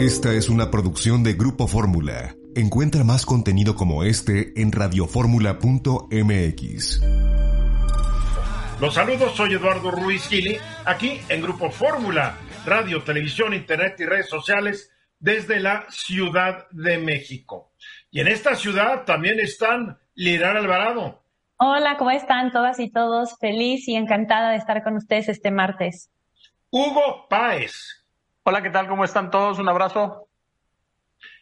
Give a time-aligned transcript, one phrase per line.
[0.00, 2.34] Esta es una producción de Grupo Fórmula.
[2.56, 7.02] Encuentra más contenido como este en radioformula.mx.
[8.80, 14.30] Los saludos, soy Eduardo Ruiz Gili, aquí en Grupo Fórmula, radio, televisión, internet y redes
[14.30, 17.74] sociales desde la Ciudad de México.
[18.10, 21.22] Y en esta ciudad también están Lirar Alvarado.
[21.58, 23.36] Hola, ¿cómo están todas y todos?
[23.38, 26.10] Feliz y encantada de estar con ustedes este martes.
[26.70, 27.99] Hugo Páez.
[28.50, 28.88] Hola, ¿qué tal?
[28.88, 29.60] ¿Cómo están todos?
[29.60, 30.28] Un abrazo.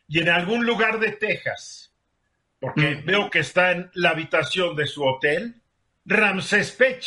[0.08, 1.90] Y en algún lugar de Texas,
[2.60, 3.06] porque mm.
[3.06, 5.54] veo que está en la habitación de su hotel,
[6.04, 7.06] Ramsés Pech.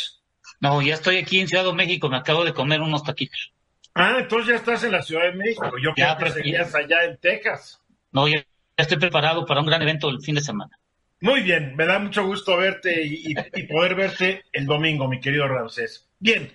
[0.58, 3.52] No, ya estoy aquí en Ciudad de México, me acabo de comer unos taquitos.
[3.94, 5.70] Ah, entonces ya estás en la Ciudad de México.
[5.80, 7.80] Yo creo que seguías allá en Texas.
[8.10, 8.44] No, ya,
[8.76, 10.76] estoy preparado para un gran evento el fin de semana.
[11.20, 15.46] Muy bien, me da mucho gusto verte y, y poder verte el domingo, mi querido
[15.46, 16.10] Ramsés.
[16.18, 16.52] Bien,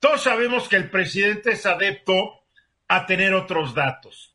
[0.00, 2.40] todos sabemos que el presidente es adepto
[2.96, 4.30] a tener otros datos.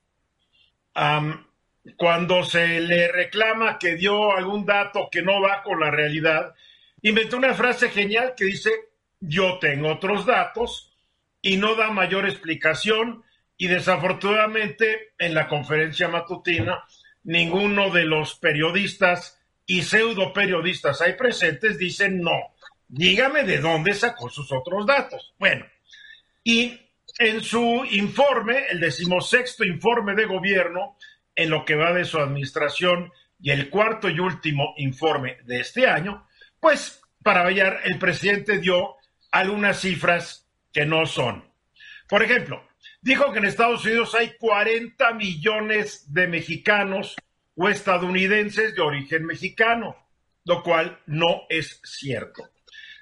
[1.98, 6.54] cuando se le reclama que dio algún dato que no va con la realidad,
[7.02, 8.72] inventó una frase genial que dice,
[9.20, 10.94] yo tengo otros datos
[11.42, 13.24] y no da mayor explicación
[13.58, 16.84] y desafortunadamente en la conferencia matutina
[17.24, 22.56] ninguno de los periodistas y pseudo periodistas ahí presentes dicen no,
[22.88, 25.34] dígame de dónde sacó sus otros datos.
[25.38, 25.66] Bueno,
[26.44, 26.89] y
[27.20, 30.98] en su informe, el decimosexto informe de gobierno,
[31.36, 35.86] en lo que va de su administración y el cuarto y último informe de este
[35.86, 36.26] año,
[36.62, 38.96] pues para variar, el presidente dio
[39.32, 41.44] algunas cifras que no son.
[42.08, 42.66] Por ejemplo,
[43.02, 47.16] dijo que en Estados Unidos hay 40 millones de mexicanos
[47.56, 49.98] o estadounidenses de origen mexicano,
[50.46, 52.50] lo cual no es cierto.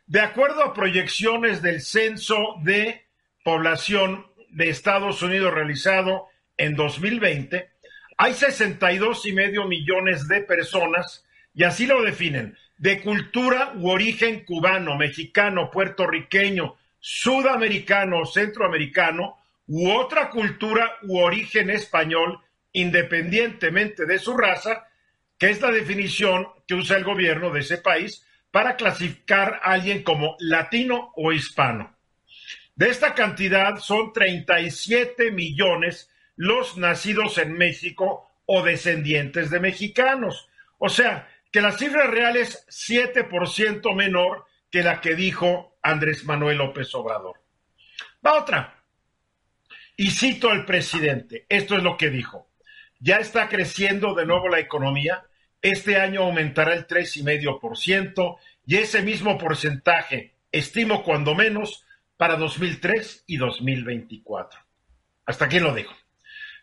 [0.08, 3.07] De acuerdo a proyecciones del censo de
[3.48, 6.28] población de Estados Unidos realizado
[6.58, 7.70] en 2020,
[8.18, 14.44] hay 62 y medio millones de personas, y así lo definen, de cultura u origen
[14.44, 19.38] cubano, mexicano, puertorriqueño, sudamericano, centroamericano,
[19.68, 22.42] u otra cultura u origen español,
[22.74, 24.90] independientemente de su raza,
[25.38, 30.04] que es la definición que usa el gobierno de ese país para clasificar a alguien
[30.04, 31.97] como latino o hispano.
[32.78, 40.48] De esta cantidad son 37 millones los nacidos en México o descendientes de mexicanos.
[40.78, 46.60] O sea, que la cifra real es 7% menor que la que dijo Andrés Manuel
[46.60, 47.42] López Obrador.
[48.24, 48.84] Va otra.
[49.96, 51.48] Y cito al presidente.
[51.50, 52.48] Esto es lo que dijo.
[53.00, 55.26] Ya está creciendo de nuevo la economía.
[55.64, 58.38] Este año aumentará el 3,5%
[58.68, 61.87] y ese mismo porcentaje, estimo cuando menos,
[62.18, 64.60] para 2003 y 2024.
[65.26, 65.96] Hasta aquí lo dejo.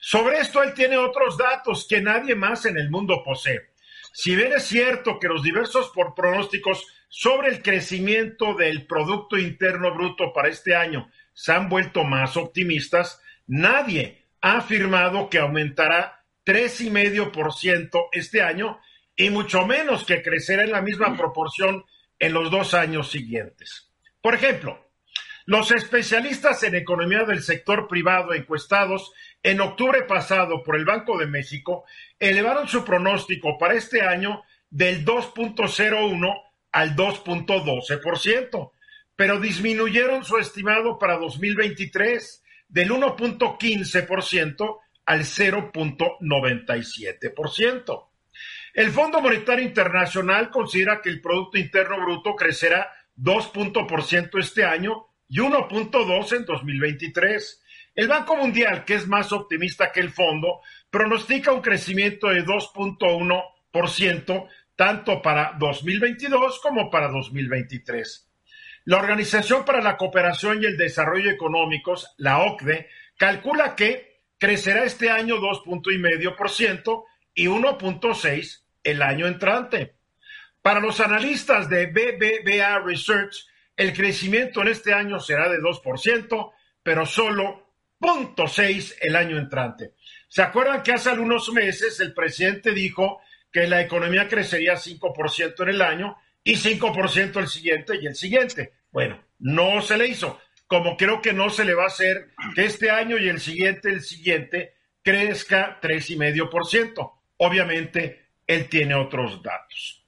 [0.01, 3.71] Sobre esto él tiene otros datos que nadie más en el mundo posee.
[4.13, 9.95] Si bien es cierto que los diversos por pronósticos sobre el crecimiento del Producto Interno
[9.95, 18.09] Bruto para este año se han vuelto más optimistas, nadie ha afirmado que aumentará 3,5%
[18.13, 18.79] este año
[19.17, 21.85] y mucho menos que crecerá en la misma proporción
[22.19, 23.91] en los dos años siguientes.
[24.21, 24.84] Por ejemplo,
[25.47, 29.12] los especialistas en economía del sector privado encuestados
[29.43, 31.84] en octubre pasado por el Banco de México
[32.19, 36.34] elevaron su pronóstico para este año del 2.01
[36.72, 38.72] al 2.12%,
[39.15, 48.08] pero disminuyeron su estimado para 2023 del 1.15% al 0.97%.
[48.73, 55.38] El Fondo Monetario Internacional considera que el Producto Interno Bruto crecerá 2% este año y
[55.38, 57.62] 1.2 en 2023.
[57.94, 60.61] El Banco Mundial, que es más optimista que el fondo,
[60.91, 68.31] pronostica un crecimiento de 2.1% tanto para 2022 como para 2023.
[68.87, 75.11] La Organización para la Cooperación y el Desarrollo Económicos, la OCDE, calcula que crecerá este
[75.11, 77.05] año 2.5%
[77.35, 79.94] y 1.6 el año entrante.
[80.61, 87.06] Para los analistas de BBVA Research, el crecimiento en este año será de 2%, pero
[87.06, 87.65] solo
[88.00, 89.94] 0.6 el año entrante.
[90.29, 95.69] ¿Se acuerdan que hace algunos meses el presidente dijo que la economía crecería 5% en
[95.69, 98.73] el año y 5% el siguiente y el siguiente?
[98.91, 100.41] Bueno, no se le hizo.
[100.67, 103.91] Como creo que no se le va a hacer que este año y el siguiente,
[103.91, 107.12] el siguiente, crezca 3,5%.
[107.37, 110.04] Obviamente, él tiene otros datos.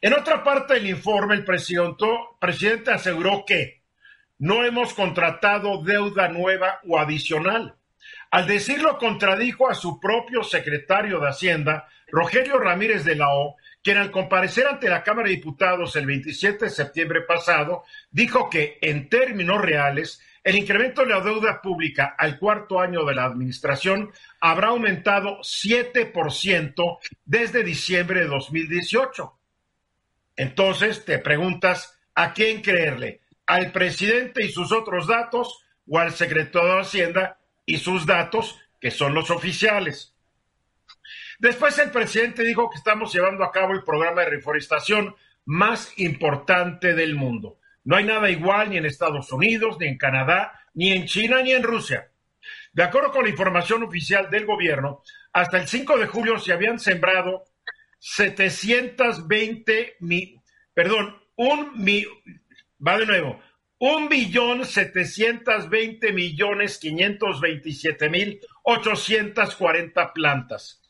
[0.00, 3.82] En otra parte del informe, el presidente, aseguró que
[4.38, 7.74] no hemos contratado deuda nueva o adicional.
[8.30, 13.96] Al decirlo, contradijo a su propio secretario de Hacienda, Rogelio Ramírez de la O, quien
[13.96, 19.08] al comparecer ante la Cámara de Diputados el 27 de septiembre pasado, dijo que, en
[19.08, 24.68] términos reales, el incremento de la deuda pública al cuarto año de la administración habrá
[24.68, 29.37] aumentado 7% desde diciembre de 2018.
[30.38, 33.20] Entonces te preguntas, ¿a quién creerle?
[33.44, 38.92] ¿Al presidente y sus otros datos o al secretario de Hacienda y sus datos, que
[38.92, 40.14] son los oficiales?
[41.40, 46.94] Después el presidente dijo que estamos llevando a cabo el programa de reforestación más importante
[46.94, 47.58] del mundo.
[47.82, 51.50] No hay nada igual ni en Estados Unidos, ni en Canadá, ni en China, ni
[51.50, 52.12] en Rusia.
[52.72, 55.02] De acuerdo con la información oficial del gobierno,
[55.32, 57.42] hasta el 5 de julio se habían sembrado
[57.98, 60.40] 720 mil,
[60.72, 62.04] perdón, un mi,
[62.86, 63.40] va de nuevo,
[63.78, 70.82] un billón setecientos veinte millones quinientos veintisiete mil ochocientos cuarenta plantas.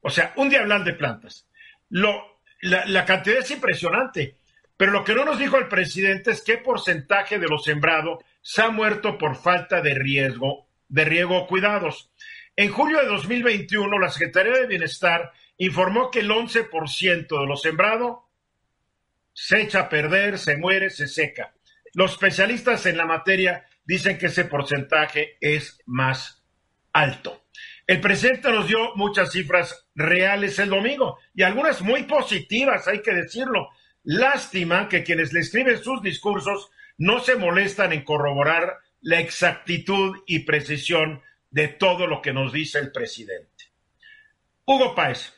[0.00, 1.48] O sea, un diablal de plantas.
[1.88, 4.36] Lo, la, la, cantidad es impresionante,
[4.76, 8.62] pero lo que no nos dijo el presidente es qué porcentaje de lo sembrado se
[8.62, 12.10] ha muerto por falta de riesgo, de riego o cuidados.
[12.56, 18.28] En julio de 2021, la Secretaría de Bienestar informó que el 11% de lo sembrado
[19.32, 21.54] se echa a perder, se muere, se seca.
[21.92, 26.44] Los especialistas en la materia dicen que ese porcentaje es más
[26.92, 27.44] alto.
[27.86, 33.12] El presidente nos dio muchas cifras reales el domingo y algunas muy positivas, hay que
[33.12, 33.68] decirlo.
[34.04, 40.40] Lástima que quienes le escriben sus discursos no se molestan en corroborar la exactitud y
[40.40, 43.66] precisión de todo lo que nos dice el presidente.
[44.64, 45.32] Hugo Páez.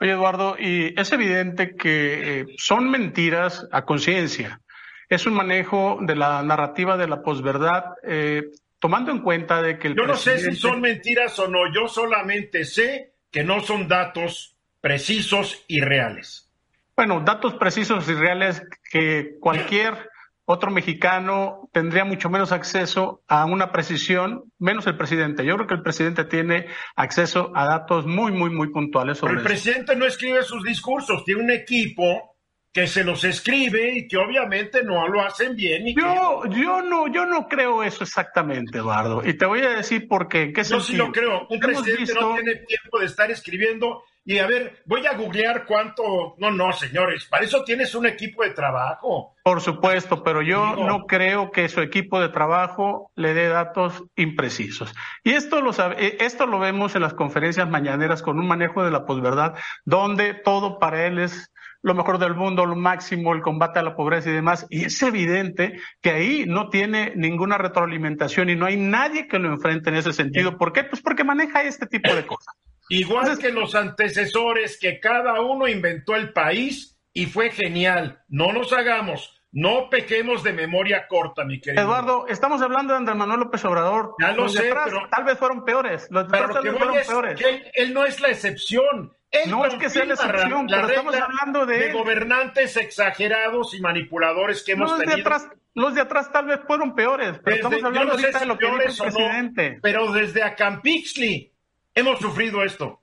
[0.00, 4.60] Oye, Eduardo, y es evidente que eh, son mentiras a conciencia.
[5.08, 8.42] Es un manejo de la narrativa de la posverdad eh,
[8.78, 11.88] tomando en cuenta de que el Yo no sé si son mentiras o no, yo
[11.88, 16.50] solamente sé que no son datos precisos y reales.
[16.96, 20.10] Bueno, datos precisos y reales que cualquier
[20.46, 25.44] otro mexicano tendría mucho menos acceso a una precisión, menos el presidente.
[25.44, 29.40] Yo creo que el presidente tiene acceso a datos muy, muy, muy puntuales sobre Pero
[29.40, 32.34] el presidente no escribe sus discursos, tiene un equipo
[32.74, 35.86] que se los escribe y que obviamente no lo hacen bien.
[35.86, 36.60] Y yo, que...
[36.60, 39.22] yo no, yo no creo eso exactamente, Eduardo.
[39.24, 40.52] Y te voy a decir por qué.
[40.52, 41.46] ¿Qué yo sí lo creo.
[41.48, 42.20] Un presidente visto...
[42.20, 46.34] no tiene tiempo de estar escribiendo y a ver, voy a googlear cuánto.
[46.38, 49.34] No, no, señores, para eso tienes un equipo de trabajo.
[49.42, 54.02] Por supuesto, pero yo no, no creo que su equipo de trabajo le dé datos
[54.16, 54.94] imprecisos.
[55.22, 58.90] Y esto lo, sabe, esto lo vemos en las conferencias mañaneras con un manejo de
[58.90, 63.78] la posverdad, donde todo para él es lo mejor del mundo, lo máximo, el combate
[63.78, 64.66] a la pobreza y demás.
[64.70, 69.52] Y es evidente que ahí no tiene ninguna retroalimentación y no hay nadie que lo
[69.52, 70.56] enfrente en ese sentido.
[70.56, 70.84] ¿Por qué?
[70.84, 72.54] Pues porque maneja este tipo de cosas.
[72.88, 78.20] Igual que los antecesores, que cada uno inventó el país y fue genial.
[78.28, 79.40] No nos hagamos.
[79.56, 81.82] No pequemos de memoria corta, mi querido.
[81.84, 84.14] Eduardo, estamos hablando de Andrés Manuel López Obrador.
[84.20, 86.08] Ya lo los sé, de pero tal vez fueron peores.
[86.10, 87.40] Los de pero atrás lo tal que vez voy fueron es peores.
[87.40, 89.12] que él, él no es la excepción.
[89.30, 93.74] Él No es que sea la excepción, la pero estamos hablando de de gobernantes exagerados
[93.74, 95.20] y manipuladores que hemos Los de, tenido.
[95.28, 98.38] atrás, los de atrás tal vez fueron peores, pero Desde- estamos hablando no sé ahorita
[98.40, 99.78] si de lo que dijo el no, presidente.
[99.82, 101.52] pero desde Acampixli
[101.94, 103.00] hemos sufrido esto.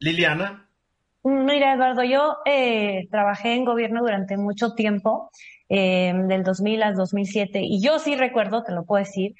[0.00, 0.68] Liliana,
[1.24, 5.30] Mira, Eduardo, yo eh, trabajé en gobierno durante mucho tiempo,
[5.68, 9.34] eh, del 2000 al 2007, y yo sí recuerdo, te lo puedo decir,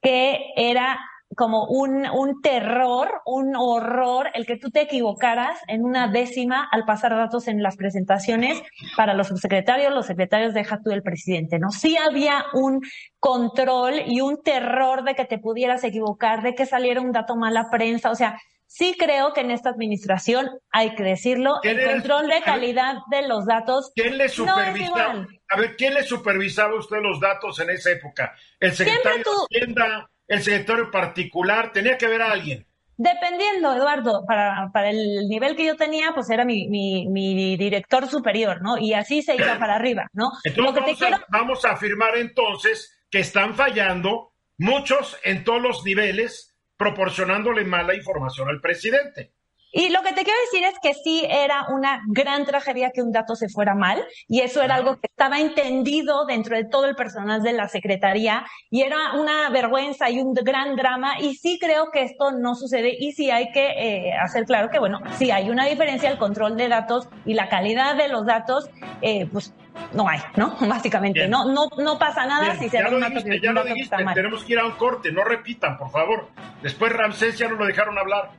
[0.00, 0.98] que era
[1.36, 6.84] como un, un terror, un horror el que tú te equivocaras en una décima al
[6.84, 8.60] pasar datos en las presentaciones
[8.96, 11.70] para los subsecretarios, los secretarios, deja tú el presidente, ¿no?
[11.70, 12.80] Sí había un
[13.20, 17.68] control y un terror de que te pudieras equivocar, de que saliera un dato mala
[17.70, 22.28] prensa, o sea, sí creo que en esta administración, hay que decirlo, ¿Quién el control
[22.28, 25.26] de calidad de los datos ¿quién le supervisaba?
[25.50, 28.34] a ver, ¿quién le supervisaba a usted los datos en esa época?
[28.60, 30.10] ¿El secretario tú- de Hacienda?
[30.28, 31.72] ¿El secretario particular?
[31.72, 32.66] Tenía que haber a alguien.
[32.96, 38.08] Dependiendo, Eduardo, para, para el nivel que yo tenía, pues era mi, mi, mi director
[38.08, 38.76] superior, ¿no?
[38.76, 40.30] Y así se iba para arriba, ¿no?
[40.42, 45.16] Entonces Lo que te vamos, quiero, a, vamos a afirmar entonces que están fallando muchos
[45.22, 49.32] en todos los niveles proporcionándole mala información al presidente.
[49.72, 53.12] Y lo que te quiero decir es que sí era una gran tragedia que un
[53.12, 56.94] dato se fuera mal y eso era algo que estaba entendido dentro de todo el
[56.94, 61.90] personal de la Secretaría y era una vergüenza y un gran drama y sí creo
[61.90, 65.50] que esto no sucede y sí hay que eh, hacer claro que bueno, sí hay
[65.50, 68.70] una diferencia el control de datos y la calidad de los datos,
[69.02, 69.54] eh, pues
[69.92, 70.56] no hay, ¿no?
[70.60, 74.44] Básicamente, no, no, no pasa nada si se ya lo dijiste, ya lo dijiste, tenemos
[74.44, 76.28] que ir a un corte, no repitan, por favor.
[76.62, 78.30] Después Ramsés ya no lo dejaron hablar.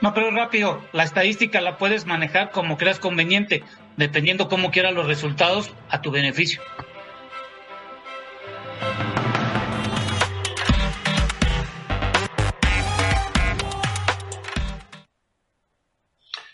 [0.00, 3.62] No, pero rápido, la estadística la puedes manejar como creas conveniente,
[3.96, 6.62] dependiendo cómo quieras los resultados a tu beneficio.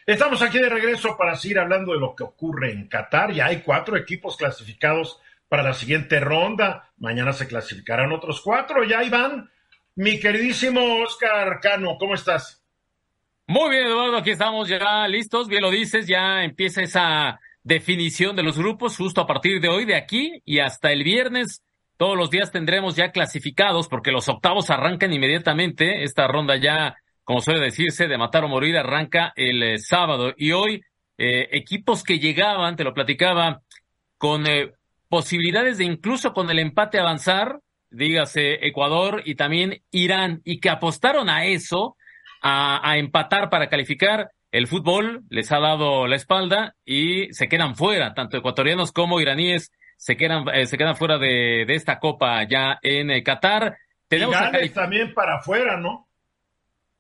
[0.07, 3.33] Estamos aquí de regreso para seguir hablando de lo que ocurre en Qatar.
[3.33, 6.93] Ya hay cuatro equipos clasificados para la siguiente ronda.
[6.99, 8.85] Mañana se clasificarán otros cuatro.
[8.85, 9.51] Ya van.
[9.97, 12.56] Mi queridísimo Oscar Cano, ¿cómo estás?
[13.49, 15.47] Muy bien, Eduardo, aquí estamos ya listos.
[15.47, 19.85] Bien lo dices, ya empieza esa definición de los grupos justo a partir de hoy,
[19.85, 21.63] de aquí y hasta el viernes.
[21.97, 26.03] Todos los días tendremos ya clasificados porque los octavos arrancan inmediatamente.
[26.03, 30.35] Esta ronda ya, como suele decirse, de matar o morir arranca el eh, sábado.
[30.37, 30.83] Y hoy,
[31.17, 33.63] eh, equipos que llegaban, te lo platicaba,
[34.19, 34.73] con eh,
[35.09, 37.61] posibilidades de incluso con el empate avanzar,
[37.91, 41.97] dígase Ecuador y también Irán, y que apostaron a eso
[42.43, 44.31] a, empatar para calificar.
[44.53, 49.73] El fútbol les ha dado la espalda y se quedan fuera, tanto ecuatorianos como iraníes
[49.97, 53.79] se quedan, eh, se quedan fuera de, de, esta copa ya en eh, Qatar.
[54.09, 56.07] Tenemos y Gales también para afuera, ¿no?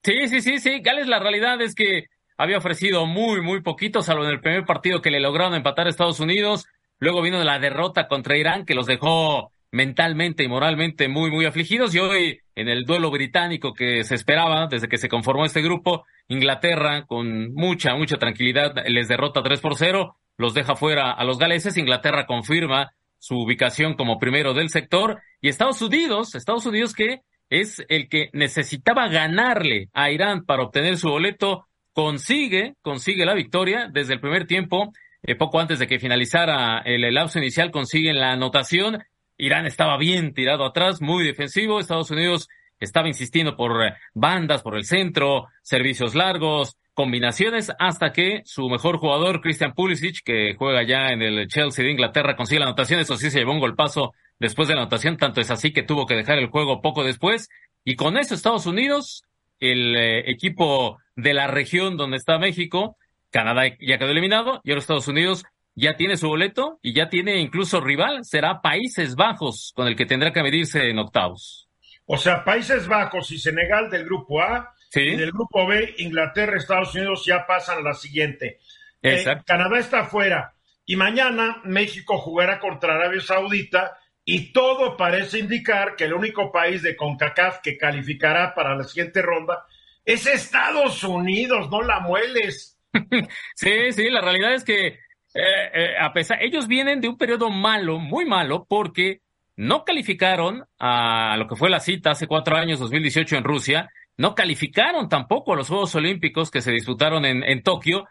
[0.02, 0.81] Sí, sí, sí, sí.
[0.81, 5.02] Gales la realidad es que había ofrecido muy, muy poquito, salvo en el primer partido
[5.02, 6.66] que le lograron empatar a Estados Unidos.
[6.99, 11.95] Luego vino la derrota contra Irán, que los dejó mentalmente y moralmente muy, muy afligidos.
[11.95, 16.06] Y hoy, en el duelo británico que se esperaba desde que se conformó este grupo,
[16.28, 21.38] Inglaterra, con mucha, mucha tranquilidad, les derrota 3 por 0, los deja fuera a los
[21.38, 21.76] galeses.
[21.76, 25.21] Inglaterra confirma su ubicación como primero del sector.
[25.42, 30.97] Y Estados Unidos, Estados Unidos que es el que necesitaba ganarle a Irán para obtener
[30.97, 34.92] su boleto, consigue, consigue la victoria desde el primer tiempo.
[35.23, 39.02] Eh, poco antes de que finalizara el lapso inicial, consiguen la anotación
[39.38, 41.81] Irán estaba bien tirado atrás, muy defensivo.
[41.81, 48.43] Estados Unidos estaba insistiendo por eh, bandas, por el centro, servicios largos, combinaciones, hasta que
[48.45, 52.66] su mejor jugador, Christian Pulisic, que juega ya en el Chelsea de Inglaterra, consigue la
[52.66, 53.00] anotación.
[53.00, 56.07] Eso sí se llevó un golpazo después de la anotación, tanto es así que tuvo
[56.07, 57.49] que dejar el juego poco después.
[57.85, 59.25] Y con eso Estados Unidos,
[59.61, 62.97] el eh, equipo de la región donde está México,
[63.31, 65.45] Canadá ya quedó eliminado y ahora Estados Unidos
[65.76, 70.06] ya tiene su boleto y ya tiene incluso rival, será Países Bajos con el que
[70.06, 71.68] tendrá que medirse en octavos.
[72.06, 76.95] O sea, Países Bajos y Senegal del grupo A y del grupo B, Inglaterra, Estados
[76.95, 78.59] Unidos ya pasan a la siguiente.
[79.02, 80.54] Eh, Canadá está fuera
[80.87, 86.83] y mañana México jugará contra Arabia Saudita y todo parece indicar que el único país
[86.83, 89.66] de CONCACAF que calificará para la siguiente ronda
[90.04, 92.80] es Estados Unidos, no la mueles.
[93.54, 94.99] sí, sí, la realidad es que
[95.37, 99.21] eh, eh, a pesar, ellos vienen de un periodo malo, muy malo, porque
[99.57, 104.35] no calificaron a lo que fue la cita hace cuatro años, 2018 en Rusia, no
[104.35, 108.07] calificaron tampoco a los Juegos Olímpicos que se disputaron en, en Tokio,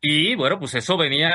[0.00, 1.30] y bueno, pues eso venía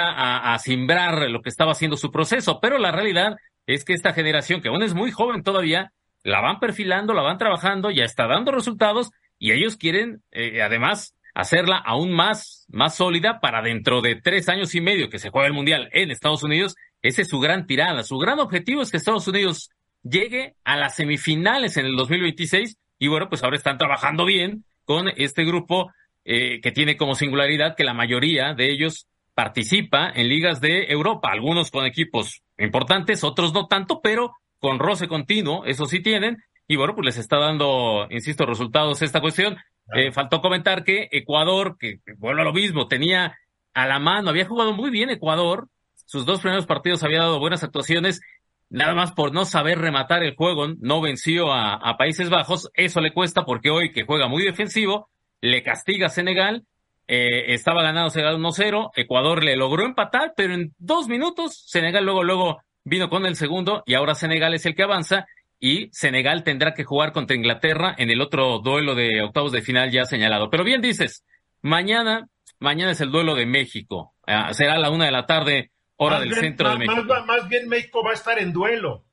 [0.53, 3.35] a, simbrar lo que estaba haciendo su proceso, pero la realidad
[3.65, 5.91] es que esta generación, que aún es muy joven todavía,
[6.23, 11.13] la van perfilando, la van trabajando, ya está dando resultados, y ellos quieren, eh, además,
[11.33, 15.47] hacerla aún más, más sólida para dentro de tres años y medio que se juega
[15.47, 16.75] el Mundial en Estados Unidos.
[17.01, 18.03] Esa es su gran tirada.
[18.03, 19.69] Su gran objetivo es que Estados Unidos
[20.03, 25.09] llegue a las semifinales en el 2026 y bueno, pues ahora están trabajando bien con
[25.15, 25.91] este grupo
[26.25, 31.29] eh, que tiene como singularidad que la mayoría de ellos participa en ligas de Europa,
[31.31, 36.37] algunos con equipos importantes, otros no tanto, pero con roce continuo, eso sí tienen,
[36.67, 39.57] y bueno, pues les está dando, insisto, resultados esta cuestión.
[39.91, 43.37] Eh, faltó comentar que Ecuador, que vuelve a lo mismo, tenía
[43.73, 45.67] a la mano, había jugado muy bien Ecuador,
[46.05, 48.21] sus dos primeros partidos había dado buenas actuaciones,
[48.69, 53.13] nada más por no saber rematar el juego, no venció a, Países Bajos, eso le
[53.13, 55.09] cuesta porque hoy que juega muy defensivo,
[55.41, 56.65] le castiga a Senegal,
[57.07, 62.23] eh, estaba ganado Senegal 1-0, Ecuador le logró empatar, pero en dos minutos Senegal luego,
[62.23, 65.25] luego vino con el segundo y ahora Senegal es el que avanza
[65.59, 69.91] y Senegal tendrá que jugar contra Inglaterra en el otro duelo de octavos de final
[69.91, 70.49] ya señalado.
[70.49, 71.25] Pero bien dices,
[71.61, 72.27] mañana,
[72.59, 74.13] mañana es el duelo de México.
[74.27, 77.03] Ah, será a la una de la tarde, hora del centro de México.
[77.25, 79.05] Más, bien México va a estar en duelo.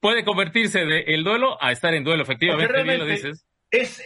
[0.00, 3.46] puede convertirse de el duelo a estar en duelo, efectivamente, bien lo dices.
[3.70, 4.02] Es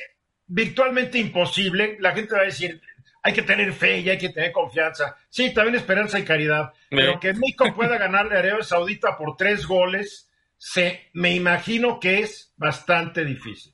[0.47, 1.97] virtualmente imposible.
[2.01, 2.81] La gente va a decir,
[3.23, 5.17] hay que tener fe y hay que tener confianza.
[5.29, 6.73] Sí, también esperanza y caridad.
[6.89, 10.30] Pero que México pueda ganarle a Arabia Saudita por tres goles,
[10.63, 13.73] se, me imagino que es bastante difícil.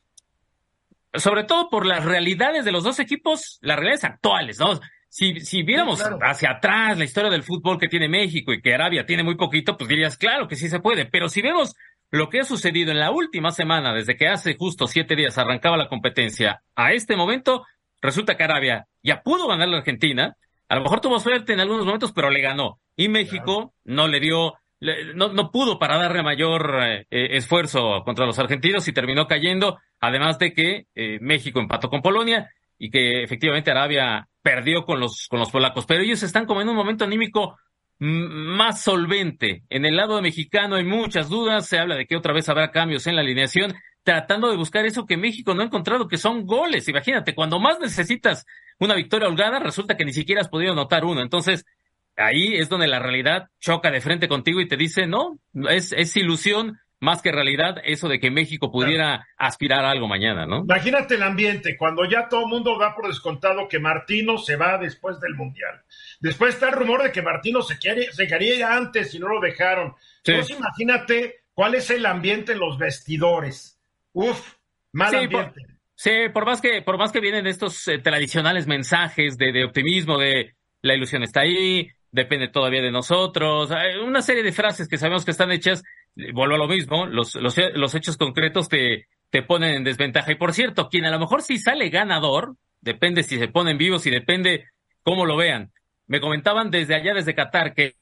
[1.13, 4.79] Sobre todo por las realidades de los dos equipos, las realidades actuales, ¿no?
[5.09, 9.05] Si, si viéramos hacia atrás la historia del fútbol que tiene México y que Arabia
[9.05, 11.07] tiene muy poquito, pues dirías, claro que sí se puede.
[11.07, 11.75] Pero si vemos
[12.11, 15.77] lo que ha sucedido en la última semana, desde que hace justo siete días arrancaba
[15.77, 17.65] la competencia, a este momento,
[18.01, 20.37] resulta que Arabia ya pudo ganar la Argentina.
[20.69, 22.79] A lo mejor tuvo suerte en algunos momentos, pero le ganó.
[22.95, 28.39] Y México no le dio, no, no, pudo para darle mayor eh, esfuerzo contra los
[28.39, 29.79] argentinos y terminó cayendo.
[30.01, 35.27] Además de que eh, México empató con Polonia y que efectivamente Arabia perdió con los,
[35.29, 35.87] con los polacos.
[35.87, 37.57] Pero ellos están como en un momento anímico
[37.99, 39.65] más solvente.
[39.71, 43.07] En el lado mexicano hay muchas dudas, se habla de que otra vez habrá cambios
[43.07, 46.89] en la alineación, tratando de buscar eso que México no ha encontrado, que son goles.
[46.89, 48.45] Imagínate, cuando más necesitas
[48.79, 51.23] una victoria holgada, resulta que ni siquiera has podido anotar uno.
[51.23, 51.65] Entonces,
[52.17, 56.17] ahí es donde la realidad choca de frente contigo y te dice, no, es, es
[56.17, 60.61] ilusión más que realidad eso de que México pudiera aspirar a algo mañana, ¿no?
[60.61, 64.79] Imagínate el ambiente, cuando ya todo el mundo da por descontado que Martino se va
[64.79, 65.83] después del Mundial.
[66.21, 69.41] Después está el rumor de que Martino se, quiere, se quería antes y no lo
[69.41, 69.95] dejaron.
[70.25, 73.79] Entonces imagínate cuál es el ambiente en los vestidores.
[74.13, 74.55] Uf,
[74.93, 75.67] mal ambiente.
[75.95, 80.19] sí, por más que, por más que vienen estos eh, tradicionales mensajes de, de optimismo,
[80.19, 83.71] de la ilusión está ahí, depende todavía de nosotros,
[84.05, 85.83] una serie de frases que sabemos que están hechas
[86.33, 90.33] vuelvo a lo mismo, los, los, los hechos concretos te, te ponen en desventaja.
[90.33, 94.07] Y por cierto, quien a lo mejor sí sale ganador, depende si se ponen vivos
[94.07, 94.67] y depende
[95.03, 95.73] cómo lo vean.
[96.07, 97.97] Me comentaban desde allá, desde Qatar, que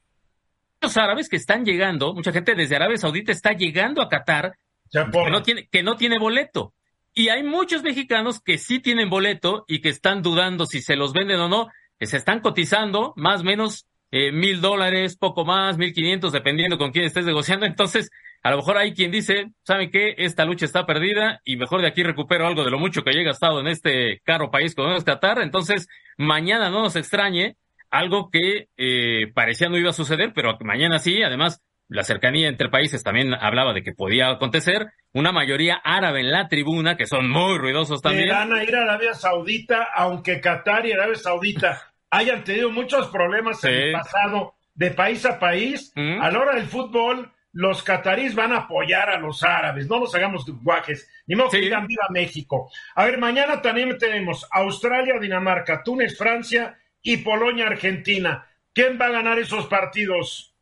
[0.80, 4.56] los árabes que están llegando, mucha gente desde Arabia Saudita está llegando a Qatar,
[4.90, 6.74] que no, tiene, que no tiene boleto.
[7.14, 11.12] Y hay muchos mexicanos que sí tienen boleto y que están dudando si se los
[11.12, 11.68] venden o no,
[11.98, 16.78] que se están cotizando más o menos eh, mil dólares, poco más, mil quinientos, dependiendo
[16.78, 17.66] con quién estés negociando.
[17.66, 18.12] Entonces,
[18.44, 20.14] a lo mejor hay quien dice, ¿saben qué?
[20.18, 23.24] Esta lucha está perdida y mejor de aquí recupero algo de lo mucho que he
[23.24, 25.40] gastado en este caro país como es Qatar.
[25.42, 27.56] Entonces, mañana no nos extrañe
[27.90, 31.24] algo que eh, parecía no iba a suceder, pero mañana sí.
[31.24, 34.92] Además, la cercanía entre países también hablaba de que podía acontecer.
[35.12, 38.28] Una mayoría árabe en la tribuna, que son muy ruidosos también.
[38.28, 43.62] van a ir a Arabia Saudita, aunque Qatar y Arabia Saudita hayan tenido muchos problemas
[43.64, 46.20] en el pasado de país a país, mm.
[46.20, 50.14] a la hora del fútbol, los catarís van a apoyar a los árabes, no nos
[50.14, 52.70] hagamos guajes, ni modo que digan viva México.
[52.96, 58.46] A ver, mañana también tenemos Australia, Dinamarca, Túnez, Francia y Polonia, Argentina.
[58.72, 60.52] ¿Quién va a ganar esos partidos?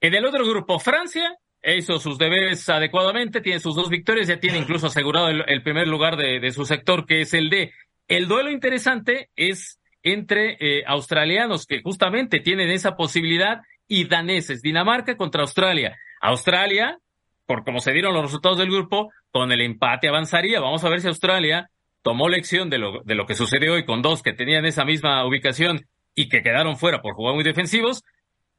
[0.00, 4.58] En el otro grupo, Francia hizo sus deberes adecuadamente, tiene sus dos victorias, ya tiene
[4.58, 7.72] incluso asegurado el, primer lugar de, de, su sector, que es el D.
[8.06, 14.62] El duelo interesante es entre eh, australianos que justamente tienen esa posibilidad y daneses.
[14.62, 15.96] Dinamarca contra Australia.
[16.20, 16.98] Australia,
[17.46, 20.60] por como se dieron los resultados del grupo, con el empate avanzaría.
[20.60, 21.70] Vamos a ver si Australia
[22.02, 25.24] tomó lección de lo, de lo que sucedió hoy con dos que tenían esa misma
[25.24, 28.02] ubicación y que quedaron fuera por jugar muy defensivos.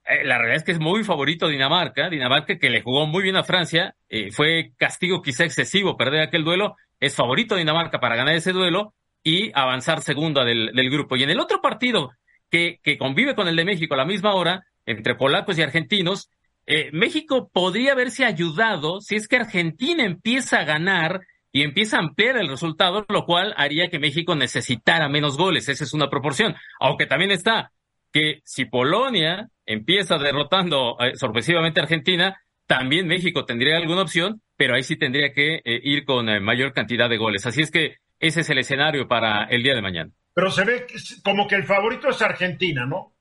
[0.06, 2.10] Eh, la realidad es que es muy favorito Dinamarca.
[2.10, 3.96] Dinamarca que le jugó muy bien a Francia.
[4.10, 6.76] Eh, fue castigo quizá excesivo perder aquel duelo.
[7.00, 11.16] Es favorito Dinamarca para ganar ese duelo y avanzar segunda del, grupo.
[11.16, 12.12] Y en el otro partido
[12.50, 16.30] que, que, convive con el de México a la misma hora, entre polacos y argentinos,
[16.66, 22.00] eh, México podría haberse ayudado si es que Argentina empieza a ganar y empieza a
[22.00, 25.70] ampliar el resultado, lo cual haría que México necesitara menos goles.
[25.70, 26.56] Esa es una proporción.
[26.80, 27.72] Aunque también está
[28.12, 34.76] que si Polonia empieza derrotando eh, sorpresivamente a Argentina, también México tendría alguna opción, pero
[34.76, 37.46] ahí sí tendría que eh, ir con mayor cantidad de goles.
[37.46, 40.10] Así es que ese es el escenario para el día de mañana.
[40.34, 40.88] Pero se ve
[41.26, 43.14] como que el favorito es Argentina, ¿no?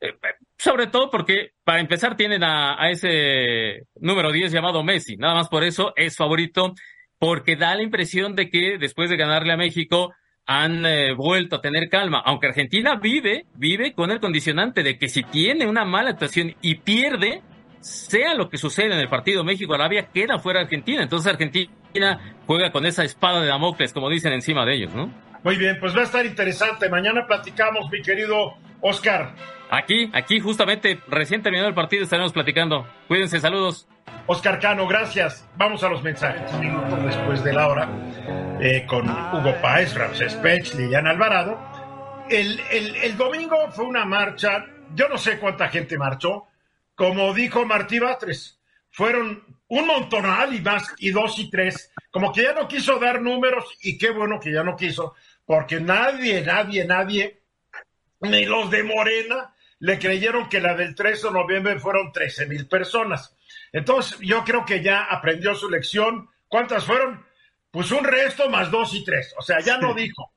[0.00, 0.14] Eh,
[0.56, 5.16] sobre todo porque, para empezar, tienen a, ese número 10 llamado Messi.
[5.16, 6.72] Nada más por eso es favorito,
[7.18, 10.14] porque da la impresión de que después de ganarle a México
[10.46, 12.22] han eh, vuelto a tener calma.
[12.24, 16.76] Aunque Argentina vive, vive con el condicionante de que si tiene una mala actuación y
[16.76, 17.42] pierde,
[17.84, 21.02] sea lo que suceda en el partido México-Arabia, queda fuera Argentina.
[21.02, 25.12] Entonces Argentina juega con esa espada de Damocles, como dicen encima de ellos, ¿no?
[25.42, 26.88] Muy bien, pues va a estar interesante.
[26.88, 29.34] Mañana platicamos, mi querido Oscar.
[29.70, 32.86] Aquí, aquí justamente recién terminado el partido estaremos platicando.
[33.06, 33.86] Cuídense, saludos.
[34.26, 35.46] Oscar Cano, gracias.
[35.56, 36.50] Vamos a los mensajes.
[36.58, 37.88] Minutos después de la hora,
[38.60, 41.58] eh, con Hugo Páez, Ramsés Pech, Liliana Alvarado.
[42.30, 46.46] El, el, el domingo fue una marcha, yo no sé cuánta gente marchó.
[46.94, 51.92] Como dijo Martí Batres, fueron un montonal y más, y dos y tres.
[52.10, 55.80] Como que ya no quiso dar números y qué bueno que ya no quiso, porque
[55.80, 57.42] nadie, nadie, nadie,
[58.20, 62.68] ni los de Morena, le creyeron que la del 3 de noviembre fueron 13 mil
[62.68, 63.36] personas.
[63.72, 66.30] Entonces, yo creo que ya aprendió su lección.
[66.46, 67.26] ¿Cuántas fueron?
[67.70, 69.34] Pues un resto más dos y tres.
[69.36, 70.32] O sea, ya no dijo.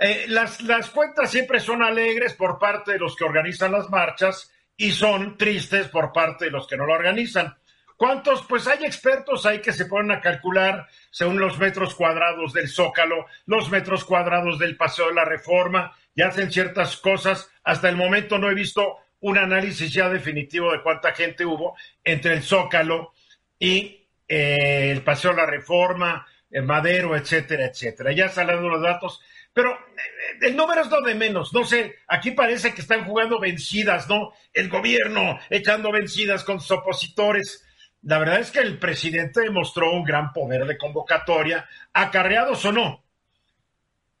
[0.00, 4.52] Eh, las, las cuentas siempre son alegres por parte de los que organizan las marchas
[4.76, 7.56] y son tristes por parte de los que no lo organizan.
[7.96, 8.44] ¿Cuántos?
[8.46, 13.26] Pues hay expertos ahí que se ponen a calcular según los metros cuadrados del Zócalo,
[13.46, 17.50] los metros cuadrados del Paseo de la Reforma, y hacen ciertas cosas.
[17.62, 22.34] Hasta el momento no he visto un análisis ya definitivo de cuánta gente hubo entre
[22.34, 23.14] el Zócalo
[23.58, 28.12] y eh, el Paseo de la Reforma, el Madero, etcétera, etcétera.
[28.12, 29.20] Ya salen los datos,
[29.54, 31.54] pero eh, el número es lo de menos.
[31.54, 34.32] No sé, aquí parece que están jugando vencidas, ¿no?
[34.52, 37.64] El gobierno echando vencidas con sus opositores.
[38.02, 43.04] La verdad es que el presidente demostró un gran poder de convocatoria, acarreados o no.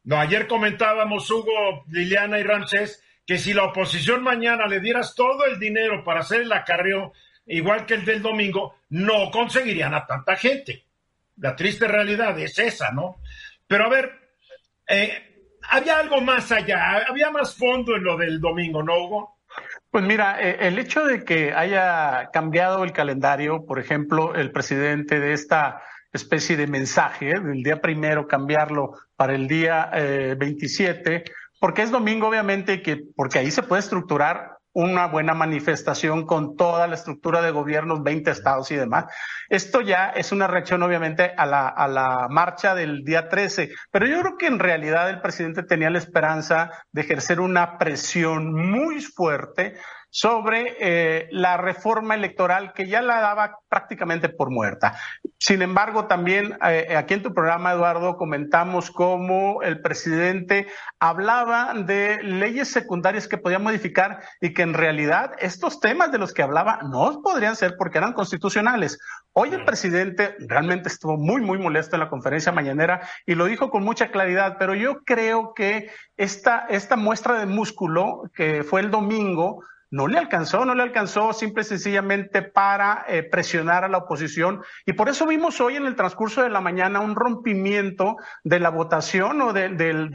[0.04, 5.46] No, ayer comentábamos, Hugo, Liliana y Ramsés, que si la oposición mañana le dieras todo
[5.46, 7.12] el dinero para hacer el acarreo,
[7.46, 10.84] igual que el del domingo, no conseguirían a tanta gente.
[11.38, 13.20] La triste realidad es esa, ¿no?
[13.66, 14.23] Pero a ver,
[14.88, 19.38] eh, había algo más allá, había más fondo en lo del domingo, ¿no, Hugo?
[19.90, 25.20] Pues mira, eh, el hecho de que haya cambiado el calendario, por ejemplo, el presidente
[25.20, 29.90] de esta especie de mensaje del día primero, cambiarlo para el día
[30.36, 31.24] 27, eh,
[31.60, 36.86] porque es domingo, obviamente, que, porque ahí se puede estructurar una buena manifestación con toda
[36.86, 39.06] la estructura de gobiernos, 20 estados y demás.
[39.48, 44.06] Esto ya es una reacción, obviamente, a la, a la marcha del día 13, pero
[44.06, 49.00] yo creo que en realidad el presidente tenía la esperanza de ejercer una presión muy
[49.00, 49.76] fuerte
[50.14, 54.96] sobre eh, la reforma electoral que ya la daba prácticamente por muerta.
[55.40, 60.68] Sin embargo, también eh, aquí en tu programa, Eduardo, comentamos cómo el presidente
[61.00, 66.32] hablaba de leyes secundarias que podía modificar y que en realidad estos temas de los
[66.32, 69.00] que hablaba no podrían ser porque eran constitucionales.
[69.32, 73.68] Hoy el presidente realmente estuvo muy, muy molesto en la conferencia mañanera y lo dijo
[73.68, 78.92] con mucha claridad, pero yo creo que esta, esta muestra de músculo que fue el
[78.92, 83.98] domingo, no le alcanzó, no le alcanzó simple y sencillamente para eh, presionar a la
[83.98, 84.60] oposición.
[84.86, 88.70] Y por eso vimos hoy en el transcurso de la mañana un rompimiento de la
[88.70, 89.68] votación o de,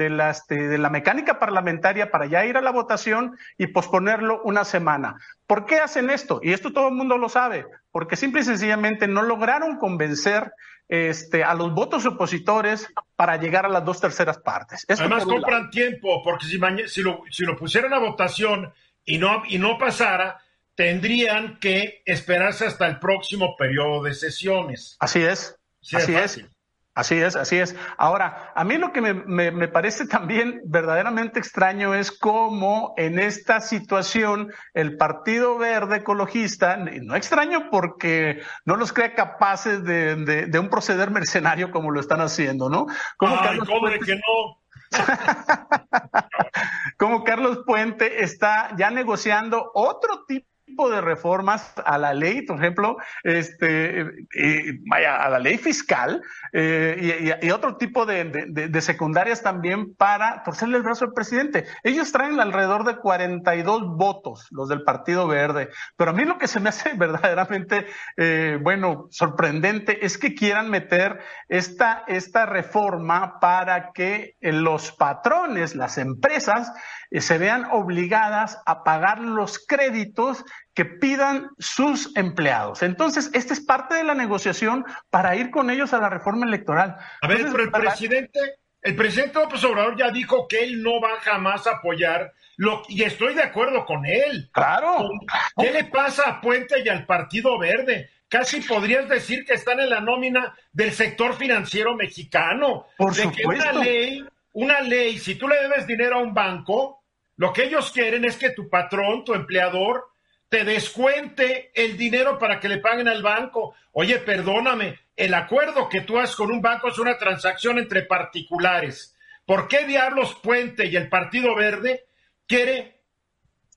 [0.09, 4.65] la, este, de la mecánica parlamentaria para ya ir a la votación y posponerlo una
[4.65, 5.15] semana.
[5.47, 6.41] ¿Por qué hacen esto?
[6.43, 10.51] Y esto todo el mundo lo sabe, porque simple y sencillamente no lograron convencer
[10.89, 14.85] este, a los votos opositores para llegar a las dos terceras partes.
[14.89, 18.73] Además compran tiempo, porque si, si, lo, si lo pusieran a votación
[19.09, 20.39] y no, y no pasara,
[20.75, 24.97] tendrían que esperarse hasta el próximo periodo de sesiones.
[24.99, 25.57] Así es.
[25.93, 26.45] así es.
[26.93, 27.75] Así es, así es.
[27.97, 29.13] Ahora, a mí lo que me,
[29.51, 37.15] me, parece también verdaderamente extraño es cómo en esta situación el Partido Verde Ecologista, no
[37.15, 40.17] extraño porque no los cree capaces de,
[40.47, 42.87] de, un proceder mercenario como lo están haciendo, ¿no?
[43.15, 43.59] Como Ay,
[44.05, 44.58] que no?
[46.97, 50.47] Como Carlos Puente está ya negociando otro tipo
[50.89, 54.01] de reformas a la ley, por ejemplo, este,
[54.35, 56.21] eh, vaya, a la ley fiscal
[56.53, 61.65] eh, y, otro tipo de, secundarias también para torcerle el brazo al presidente.
[61.83, 66.47] Ellos traen alrededor de 42 votos, los del Partido Verde, pero a mí lo que
[66.47, 73.91] se me hace verdaderamente, eh, bueno, sorprendente es que quieran meter esta, esta reforma para
[73.91, 76.71] que los patrones, las empresas,
[77.11, 82.83] se vean obligadas a pagar los créditos que pidan sus empleados.
[82.83, 86.97] Entonces, esta es parte de la negociación para ir con ellos a la reforma electoral.
[87.21, 88.39] A ver, pero el presidente,
[88.81, 93.03] el presidente López Obrador ya dijo que él no va jamás a apoyar lo, y
[93.03, 94.49] estoy de acuerdo con él.
[94.51, 95.09] Claro.
[95.57, 98.09] ¿Qué le pasa a Puente y al Partido Verde?
[98.27, 102.87] Casi podrías decir que están en la nómina del sector financiero mexicano.
[102.97, 103.49] Por de supuesto.
[103.49, 106.98] que una ley, una ley, si tú le debes dinero a un banco,
[107.39, 110.09] lo que ellos quieren es que tu patrón, tu empleador,
[110.49, 113.75] te descuente el dinero para que le paguen al banco.
[113.93, 119.15] Oye, perdóname, el acuerdo que tú haces con un banco es una transacción entre particulares.
[119.45, 122.07] ¿Por qué diablos Puente y el Partido Verde
[122.45, 123.03] quiere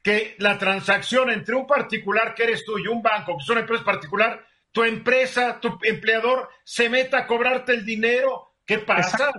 [0.03, 3.61] que la transacción entre un particular que eres tú y un banco, que es una
[3.61, 8.55] empresa particular, tu empresa, tu empleador, se meta a cobrarte el dinero?
[8.66, 9.31] ¿Qué pasa?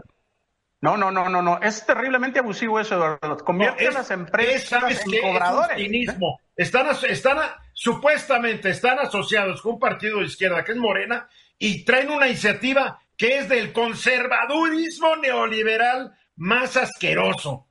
[0.84, 1.62] No, no, no, no, no.
[1.62, 3.38] Es terriblemente abusivo eso, Eduardo.
[3.38, 5.78] Convierte a las empresas en cobradores.
[5.78, 6.42] cinismo.
[6.58, 7.38] Están, están
[7.72, 13.00] supuestamente están asociados con un partido de izquierda que es Morena y traen una iniciativa
[13.16, 17.66] que es del conservadurismo neoliberal más asqueroso.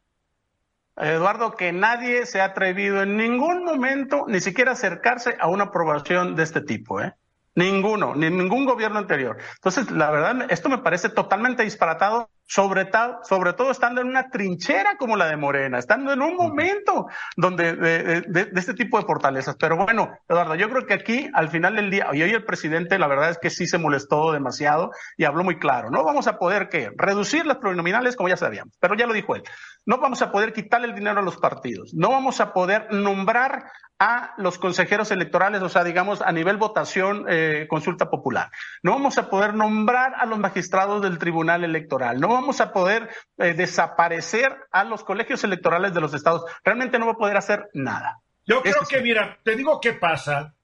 [0.96, 6.34] Eduardo, que nadie se ha atrevido en ningún momento ni siquiera acercarse a una aprobación
[6.34, 7.12] de este tipo, ¿eh?
[7.54, 9.36] Ninguno, ni ningún gobierno anterior.
[9.56, 12.90] Entonces, la verdad, esto me parece totalmente disparatado sobre,
[13.22, 17.74] sobre todo estando en una trinchera como la de Morena, estando en un momento donde
[17.76, 19.56] de, este tipo de fortalezas.
[19.58, 22.98] Pero bueno, Eduardo, yo creo que aquí al final del día, y hoy el presidente
[22.98, 26.38] la verdad es que sí se molestó demasiado y habló muy claro, no vamos a
[26.38, 26.90] poder ¿qué?
[26.94, 29.44] reducir las plurinominales como ya sabíamos, pero ya lo dijo él,
[29.86, 33.64] no vamos a poder quitarle el dinero a los partidos, no vamos a poder nombrar
[34.04, 38.50] a los consejeros electorales, o sea, digamos, a nivel votación, eh, consulta popular.
[38.82, 42.18] No vamos a poder nombrar a los magistrados del Tribunal Electoral.
[42.18, 46.42] No vamos a poder eh, desaparecer a los colegios electorales de los estados.
[46.64, 48.18] Realmente no va a poder hacer nada.
[48.44, 50.56] Yo creo que, mira, te digo qué pasa,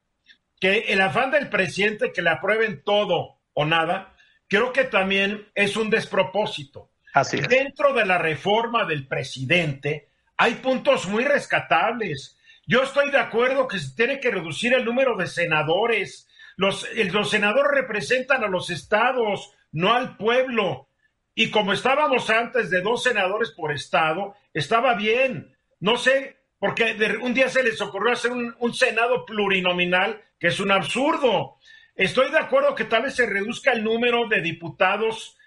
[0.58, 4.16] que el afán del presidente que le aprueben todo o nada,
[4.48, 6.90] creo que también es un despropósito.
[7.14, 7.48] Así es.
[7.48, 12.34] Dentro de la reforma del presidente hay puntos muy rescatables
[12.68, 16.28] yo estoy de acuerdo que se tiene que reducir el número de senadores.
[16.54, 20.90] Los, los senadores representan a los estados, no al pueblo.
[21.34, 25.56] Y como estábamos antes de dos senadores por estado, estaba bien.
[25.80, 30.70] No sé, porque un día se les ocurrió hacer un, senado plurinominal, que es un
[30.70, 31.56] absurdo.
[31.94, 35.38] Estoy de acuerdo que tal vez se reduzca el número de diputados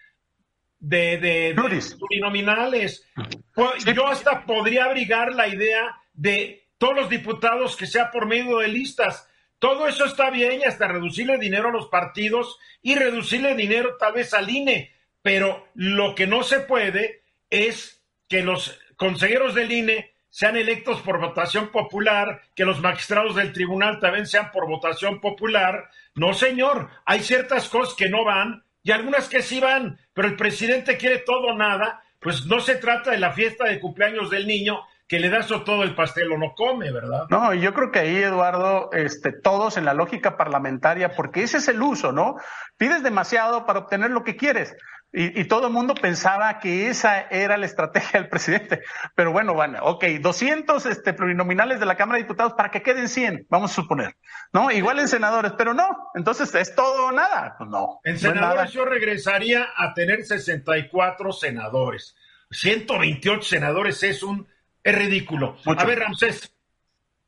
[0.80, 1.54] de, de,
[2.00, 3.08] plurinominales.
[3.54, 8.58] Pues, yo hasta podría abrigar la idea de todos los diputados que sea por medio
[8.58, 9.30] de listas.
[9.60, 14.34] Todo eso está bien hasta reducirle dinero a los partidos y reducirle dinero tal vez
[14.34, 14.92] al INE,
[15.22, 21.20] pero lo que no se puede es que los consejeros del INE sean electos por
[21.20, 25.88] votación popular, que los magistrados del tribunal también sean por votación popular.
[26.16, 30.36] No, señor, hay ciertas cosas que no van y algunas que sí van, pero el
[30.36, 34.48] presidente quiere todo o nada, pues no se trata de la fiesta de cumpleaños del
[34.48, 37.26] niño, que le das todo el pastel o no come, ¿verdad?
[37.30, 41.68] No, yo creo que ahí, Eduardo, este, todos en la lógica parlamentaria, porque ese es
[41.68, 42.38] el uso, ¿no?
[42.78, 44.74] Pides demasiado para obtener lo que quieres.
[45.12, 48.84] Y, todo el mundo pensaba que esa era la estrategia del presidente.
[49.14, 53.10] Pero bueno, bueno, ok, 200 este, plurinominales de la Cámara de Diputados para que queden
[53.10, 54.16] 100, vamos a suponer.
[54.54, 54.72] ¿No?
[54.72, 55.90] Igual en senadores, pero no.
[56.16, 57.56] Entonces, ¿es todo o nada?
[57.58, 58.00] Pues no.
[58.06, 62.16] En senadores yo regresaría a tener 64 senadores.
[62.50, 64.48] 128 senadores es un
[64.84, 65.58] es ridículo.
[65.66, 66.54] A ver, Ramsés.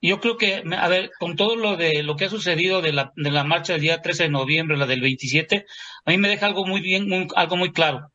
[0.02, 3.14] Yo creo que, a ver, con todo lo de lo que ha sucedido de la,
[3.16, 5.66] de la marcha del día 13 de noviembre, la del 27,
[6.04, 8.12] a mí me deja algo muy bien, algo muy claro.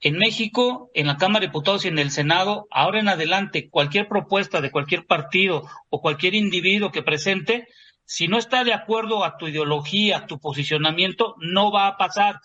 [0.00, 4.08] En México, en la Cámara de Diputados y en el Senado, ahora en adelante, cualquier
[4.08, 7.66] propuesta de cualquier partido o cualquier individuo que presente,
[8.04, 12.40] si no está de acuerdo a tu ideología, a tu posicionamiento, no va a pasar.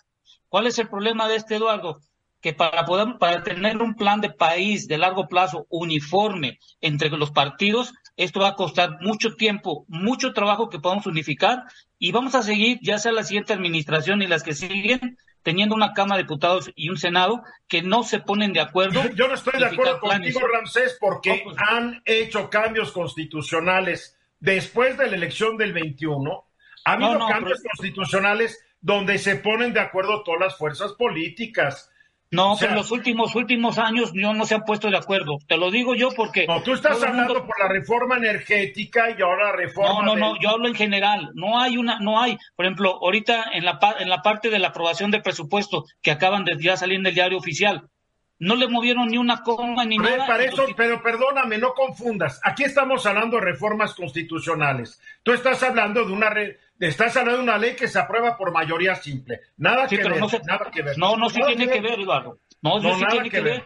[0.48, 2.00] ¿Cuál es el problema de este, Eduardo?
[2.42, 7.30] Que para poder para tener un plan de país de largo plazo uniforme entre los
[7.30, 11.62] partidos, esto va a costar mucho tiempo, mucho trabajo que podamos unificar
[11.98, 15.92] y vamos a seguir, ya sea la siguiente administración y las que siguen, teniendo una
[15.92, 19.00] Cámara de Diputados y un Senado que no se ponen de acuerdo.
[19.14, 25.06] Yo no estoy de acuerdo contigo, Ramsés, porque pues, han hecho cambios constitucionales después de
[25.06, 26.44] la elección del 21.
[26.84, 31.91] Ha habido cambios constitucionales donde se ponen de acuerdo todas las fuerzas políticas
[32.32, 35.36] no, pero en los últimos últimos años yo no se han puesto de acuerdo.
[35.46, 36.46] Te lo digo yo porque.
[36.46, 40.02] No, tú estás hablando por la reforma energética y ahora la reforma.
[40.02, 40.40] No, no, no.
[40.40, 41.30] Yo hablo en general.
[41.34, 42.38] No hay una, no hay.
[42.56, 46.44] Por ejemplo, ahorita en la en la parte de la aprobación del presupuesto que acaban
[46.44, 47.90] de ya salir en el diario oficial,
[48.38, 50.26] no le movieron ni una coma ni nada.
[50.26, 52.40] Para eso, pero perdóname, no confundas.
[52.42, 55.00] Aquí estamos hablando de reformas constitucionales.
[55.22, 56.56] Tú estás hablando de una red
[56.88, 59.40] estás hablando de una ley que se aprueba por mayoría simple.
[59.56, 60.98] Nada, que, ver, no nada que ver.
[60.98, 62.38] No, no sí tiene que ver, Eduardo.
[62.60, 63.64] No, no sí tiene que, ver.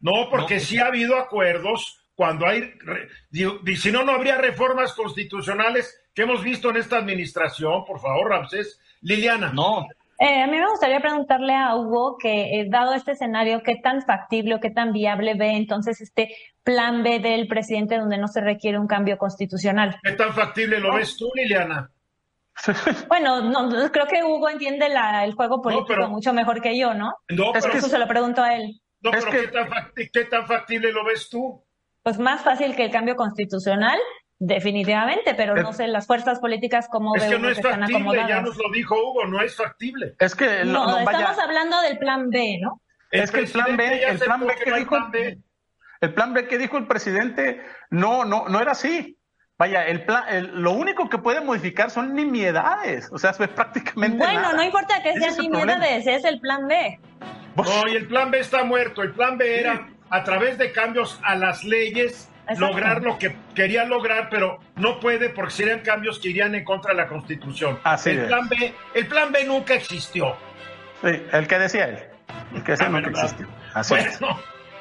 [0.00, 2.72] No, porque sí ha habido acuerdos cuando hay,
[3.76, 8.80] si no, no habría reformas constitucionales que hemos visto en esta administración, por favor, Ramsés.
[9.02, 9.52] Liliana.
[9.52, 9.86] No.
[10.18, 14.00] Eh, a mí me gustaría preguntarle a Hugo que, eh, dado este escenario, ¿qué tan
[14.02, 18.40] factible o qué tan viable ve entonces este plan B del presidente donde no se
[18.40, 20.00] requiere un cambio constitucional?
[20.02, 21.90] ¿Qué tan factible lo ves tú, Liliana?
[23.08, 27.14] Bueno, no, creo que Hugo entiende el juego político mucho mejor que yo, ¿no?
[27.28, 28.80] No, pero, eso se lo pregunto a él.
[29.00, 31.62] No, pero ¿qué, tan factible, lo ves tú?
[32.02, 33.98] Pues más fácil que el cambio constitucional,
[34.38, 38.56] definitivamente, pero no sé las fuerzas políticas cómo es que no es factible, ya nos
[38.56, 40.14] lo dijo Hugo, no es factible.
[40.18, 42.80] Es que no, estamos hablando del plan B, ¿no?
[43.10, 44.96] es que el plan B, el plan B que dijo,
[46.00, 49.15] el plan B que dijo el presidente, no, no, no era así.
[49.58, 50.24] Vaya, el plan,
[50.62, 54.18] lo único que puede modificar son nimiedades, o sea, es prácticamente.
[54.18, 57.00] Bueno, no importa que sean nimiedades, es el plan B.
[57.56, 59.02] No, y el plan B está muerto.
[59.02, 63.84] El plan B era a través de cambios a las leyes lograr lo que quería
[63.84, 67.78] lograr, pero no puede porque serían cambios que irían en contra de la Constitución.
[67.82, 70.36] Así el plan B, el plan B nunca existió.
[71.02, 71.98] Sí, el que decía él.
[72.54, 73.48] El que decía ah, nunca existió.
[73.72, 74.20] Así es.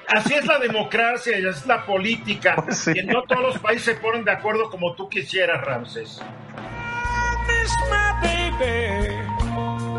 [0.07, 2.55] Así es la democracia y así es la política.
[2.65, 6.21] Pues que no todos los países se ponen de acuerdo como tú quisieras, Ramses.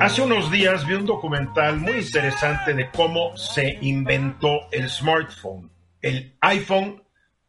[0.01, 5.71] Hace unos días vi un documental muy interesante de cómo se inventó el smartphone,
[6.03, 7.03] el iPhone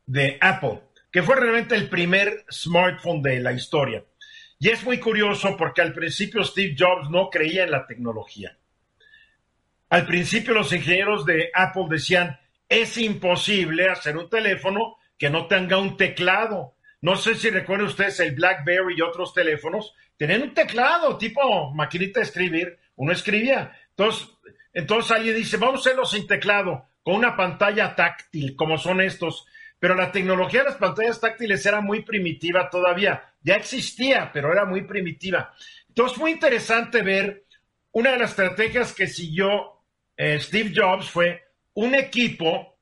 [0.05, 4.03] de Apple, que fue realmente el primer smartphone de la historia.
[4.59, 8.57] Y es muy curioso porque al principio Steve Jobs no creía en la tecnología.
[9.89, 12.39] Al principio los ingenieros de Apple decían,
[12.69, 16.75] es imposible hacer un teléfono que no tenga un teclado.
[17.01, 22.19] No sé si recuerdan ustedes el BlackBerry y otros teléfonos, tenían un teclado tipo maquinita
[22.19, 23.71] de escribir, uno escribía.
[23.89, 24.29] Entonces,
[24.73, 29.45] entonces alguien dice, vamos a hacerlo sin teclado, con una pantalla táctil, como son estos.
[29.79, 33.23] Pero la tecnología de las pantallas táctiles era muy primitiva todavía.
[33.41, 35.53] Ya existía, pero era muy primitiva.
[35.87, 37.45] Entonces, muy interesante ver
[37.91, 39.83] una de las estrategias que siguió
[40.15, 41.46] eh, Steve Jobs fue
[41.77, 42.75] un equipo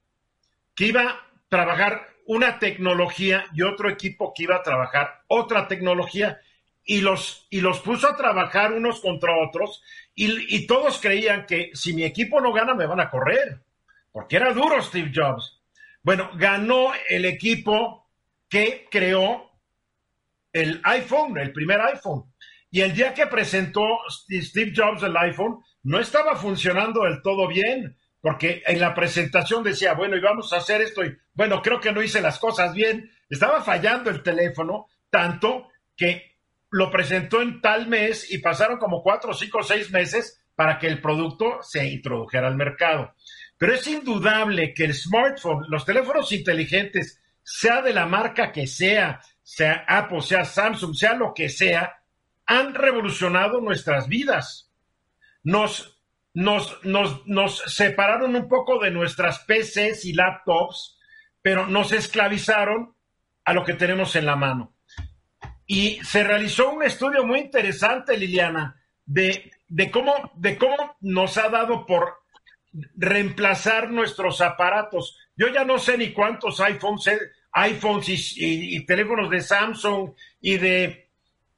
[0.73, 6.39] que iba a trabajar una tecnología y otro equipo que iba a trabajar otra tecnología
[6.86, 9.84] y los, y los puso a trabajar unos contra otros
[10.15, 13.60] y, y, todos creían que si mi equipo no gana me van a correr,
[14.13, 15.60] porque era duro Steve Jobs.
[16.01, 18.08] Bueno, ganó el equipo
[18.47, 19.51] que creó
[20.53, 22.31] el iPhone, el primer iPhone.
[22.71, 23.84] Y el día que presentó
[24.31, 29.93] Steve Jobs el iPhone, no estaba funcionando del todo bien porque en la presentación decía,
[29.93, 33.11] bueno, y vamos a hacer esto, y bueno, creo que no hice las cosas bien,
[33.29, 36.35] estaba fallando el teléfono tanto que
[36.71, 41.01] lo presentó en tal mes y pasaron como cuatro, cinco, seis meses para que el
[41.01, 43.13] producto se introdujera al mercado.
[43.59, 49.21] Pero es indudable que el smartphone, los teléfonos inteligentes, sea de la marca que sea,
[49.43, 52.01] sea Apple, sea Samsung, sea lo que sea,
[52.47, 54.71] han revolucionado nuestras vidas.
[55.43, 55.94] Nos
[56.36, 61.00] nos, nos, nos separaron un poco de nuestras PCs y laptops,
[61.41, 62.93] pero nos esclavizaron
[63.45, 64.74] a lo que tenemos en la mano.
[65.65, 71.48] Y se realizó un estudio muy interesante, Liliana, de, de, cómo, de cómo nos ha
[71.48, 72.17] dado por
[72.95, 75.17] reemplazar nuestros aparatos.
[75.38, 77.10] Yo ya no sé ni cuántos iPhones,
[77.54, 81.10] iPhones y, y, teléfonos de Samsung y de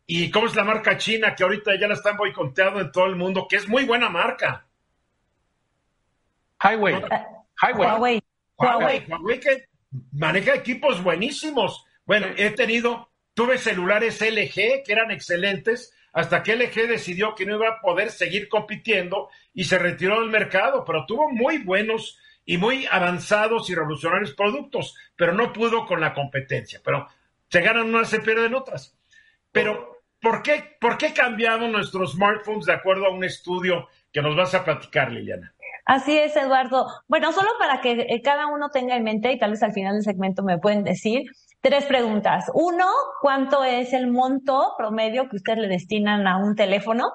[0.06, 3.18] y cómo es la marca china que ahorita ya la están boicoteando en todo el
[3.18, 4.67] mundo, que es muy buena marca.
[6.60, 7.02] Highway.
[7.62, 7.88] Highway.
[7.88, 8.22] Huawei.
[8.58, 9.40] Huawei.
[9.40, 9.66] que
[10.12, 11.86] maneja equipos buenísimos.
[12.06, 17.56] Bueno, he tenido, tuve celulares LG que eran excelentes, hasta que LG decidió que no
[17.56, 22.58] iba a poder seguir compitiendo y se retiró del mercado, pero tuvo muy buenos y
[22.58, 26.82] muy avanzados y revolucionarios productos, pero no pudo con la competencia.
[26.84, 27.08] Pero
[27.50, 28.98] se ganan unas, se pierden otras.
[29.52, 34.36] Pero, ¿por qué, ¿por qué cambiamos nuestros smartphones de acuerdo a un estudio que nos
[34.36, 35.54] vas a platicar, Liliana?
[35.88, 36.86] Así es, Eduardo.
[37.08, 39.94] Bueno, solo para que eh, cada uno tenga en mente y tal vez al final
[39.94, 41.24] del segmento me pueden decir
[41.62, 42.52] tres preguntas.
[42.54, 42.86] Uno,
[43.22, 47.06] ¿cuánto es el monto promedio que ustedes le destinan a un teléfono?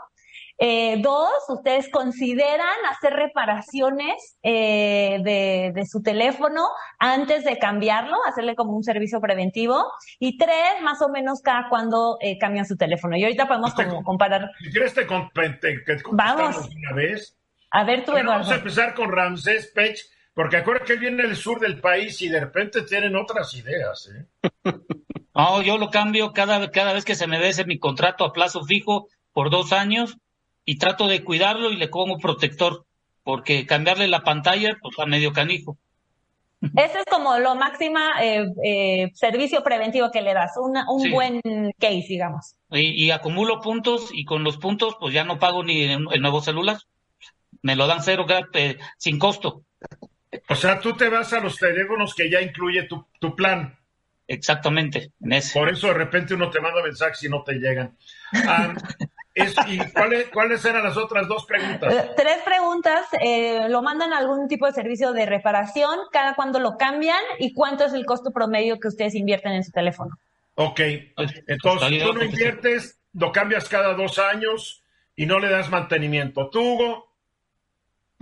[0.57, 6.63] Eh, dos, ¿ustedes consideran hacer reparaciones eh, de, de, su teléfono
[6.99, 9.85] antes de cambiarlo, hacerle como un servicio preventivo?
[10.19, 13.19] Y tres, más o menos cada cuando eh, cambian su teléfono.
[13.19, 14.51] Y ahorita podemos como comparar.
[14.61, 15.05] Si quieres te,
[16.13, 16.57] Vamos.
[16.57, 17.37] una vez.
[17.73, 18.33] A ver tú, Eduardo.
[18.33, 19.99] Vamos a empezar con Ramsés Pech,
[20.35, 24.11] porque acuérdate que él viene del sur del país y de repente tienen otras ideas.
[24.15, 24.27] ¿eh?
[25.35, 28.65] No, yo lo cambio cada, cada vez que se me vence mi contrato a plazo
[28.65, 30.19] fijo por dos años
[30.67, 32.85] y trato de cuidarlo y le pongo protector,
[33.25, 35.79] porque cambiarle la pantalla, pues a medio canijo.
[36.77, 41.41] Ese es como lo máxima eh, eh, servicio preventivo que le das, un buen
[41.79, 42.55] case, digamos.
[42.71, 46.43] Y, y, acumulo puntos y con los puntos pues ya no pago ni el nuevo
[46.43, 46.77] celular
[47.63, 49.65] me lo dan cero eh, sin costo.
[50.49, 53.79] O sea, tú te vas a los teléfonos que ya incluye tu, tu plan.
[54.29, 55.59] Exactamente, en ese.
[55.59, 57.97] Por eso de repente uno te manda mensajes y no te llegan.
[58.47, 58.75] Ah,
[59.35, 61.93] ¿Y cuáles, cuáles eran las otras dos preguntas?
[61.93, 63.07] Eh, tres preguntas.
[63.21, 65.99] Eh, ¿Lo mandan a algún tipo de servicio de reparación?
[66.13, 67.21] ¿Cada cuándo lo cambian?
[67.39, 70.19] ¿Y cuánto es el costo promedio que ustedes invierten en su teléfono?
[70.55, 70.81] Ok.
[71.17, 74.83] Pues, Entonces, tú lo inviertes, lo cambias cada dos años
[75.17, 76.49] y no le das mantenimiento.
[76.51, 77.12] ¿Tú, Hugo?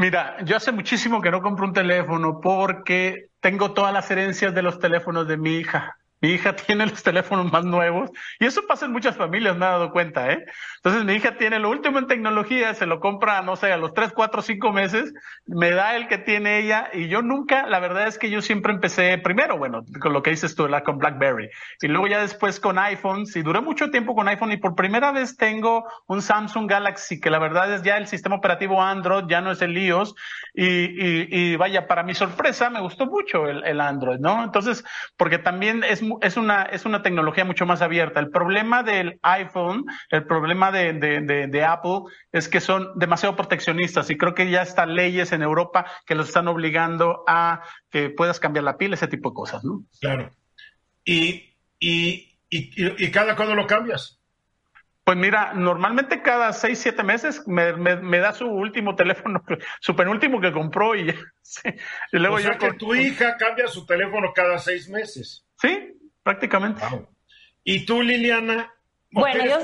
[0.01, 4.63] Mira, yo hace muchísimo que no compro un teléfono porque tengo todas las herencias de
[4.63, 5.99] los teléfonos de mi hija.
[6.21, 9.69] Mi hija tiene los teléfonos más nuevos y eso pasa en muchas familias, me he
[9.69, 10.45] dado cuenta, ¿eh?
[10.77, 13.95] Entonces mi hija tiene lo último en tecnología, se lo compra, no sé, a los
[13.95, 15.13] tres, cuatro, cinco meses,
[15.47, 18.73] me da el que tiene ella y yo nunca, la verdad es que yo siempre
[18.73, 21.51] empecé primero, bueno, con lo que dices tú, la con BlackBerry
[21.81, 25.13] y luego ya después con iPhones y duré mucho tiempo con iPhone y por primera
[25.13, 29.41] vez tengo un Samsung Galaxy que la verdad es ya el sistema operativo Android, ya
[29.41, 30.15] no es el iOS
[30.55, 34.45] y, y, y vaya, para mi sorpresa me gustó mucho el, el Android, ¿no?
[34.45, 34.85] Entonces,
[35.17, 38.21] porque también es es una, es una tecnología mucho más abierta.
[38.21, 42.03] El problema del iPhone, el problema de, de, de, Apple
[42.33, 46.29] es que son demasiado proteccionistas y creo que ya están leyes en Europa que los
[46.29, 49.85] están obligando a que puedas cambiar la pila, ese tipo de cosas, ¿no?
[50.01, 50.31] Claro.
[51.05, 54.21] ¿Y, y, y, y cada cuándo lo cambias?
[55.11, 59.43] Pues mira, normalmente cada seis, siete meses me, me, da su último teléfono,
[59.81, 61.09] su penúltimo que compró y,
[62.13, 65.45] y luego o sea que tu hija cambia su teléfono cada seis meses.
[65.57, 66.83] Sí, prácticamente.
[67.65, 68.73] ¿Y tú, Liliana?
[69.11, 69.59] Bueno, yo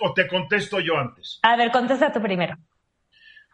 [0.00, 1.40] o, te contesto yo antes.
[1.42, 2.56] A ver, contesta tú primero.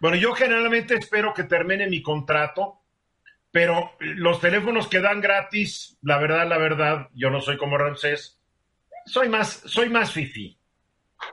[0.01, 2.83] Bueno, yo generalmente espero que termine mi contrato,
[3.51, 8.39] pero los teléfonos que dan gratis, la verdad, la verdad, yo no soy como Ramsés,
[9.07, 10.59] soy más, soy más fifi,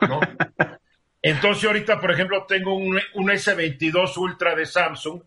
[0.02, 0.22] ¿no?
[1.22, 5.22] Entonces ahorita, por ejemplo, tengo un, un, S22 Ultra de Samsung,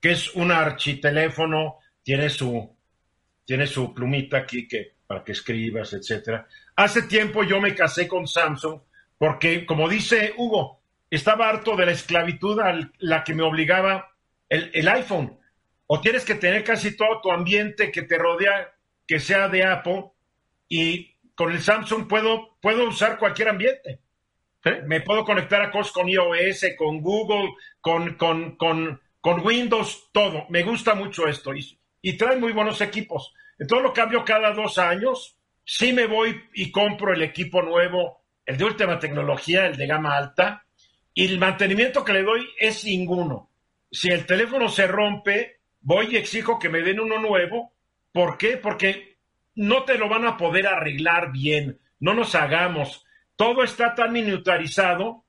[0.00, 2.76] que es un architeléfono, tiene su,
[3.44, 6.46] tiene su plumita aquí que para que escribas, etcétera.
[6.76, 8.80] Hace tiempo yo me casé con Samsung
[9.18, 10.80] porque, como dice Hugo,
[11.10, 14.12] estaba harto de la esclavitud a la que me obligaba
[14.48, 15.38] el, el iPhone.
[15.86, 18.74] O tienes que tener casi todo tu ambiente que te rodea
[19.06, 20.06] que sea de Apple
[20.68, 24.00] y con el Samsung puedo, puedo usar cualquier ambiente.
[24.86, 27.50] Me puedo conectar a cosas con iOS, con Google,
[27.80, 30.46] con, con, con, con Windows, todo.
[30.48, 33.34] Me gusta mucho esto y, y trae muy buenos equipos.
[33.58, 35.36] Entonces lo cambio cada dos años.
[35.64, 40.16] Sí me voy y compro el equipo nuevo, el de última tecnología, el de gama
[40.16, 40.64] alta,
[41.14, 43.50] y el mantenimiento que le doy es ninguno.
[43.90, 47.72] Si el teléfono se rompe, voy y exijo que me den uno nuevo.
[48.12, 48.56] ¿Por qué?
[48.56, 49.18] Porque
[49.54, 51.78] no te lo van a poder arreglar bien.
[52.00, 53.06] No nos hagamos.
[53.36, 55.24] Todo está tan miniaturizado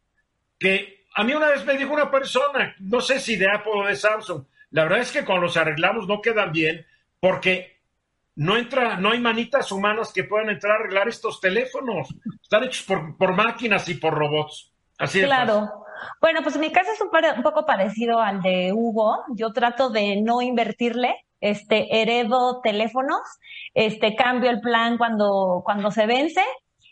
[0.60, 3.86] que a mí una vez me dijo una persona, no sé si de Apple o
[3.86, 6.86] de Samsung, la verdad es que cuando los arreglamos no quedan bien
[7.20, 7.75] porque
[8.36, 12.14] no entra, no hay manitas humanas que puedan entrar a arreglar estos teléfonos.
[12.42, 14.72] Están hechos por, por máquinas y por robots.
[14.98, 15.26] Así es.
[15.26, 15.72] Claro.
[16.22, 19.24] Bueno, pues mi caso es un, un, poco parecido al de Hugo.
[19.36, 23.22] Yo trato de no invertirle, este, heredo teléfonos,
[23.74, 26.44] este, cambio el plan cuando, cuando se vence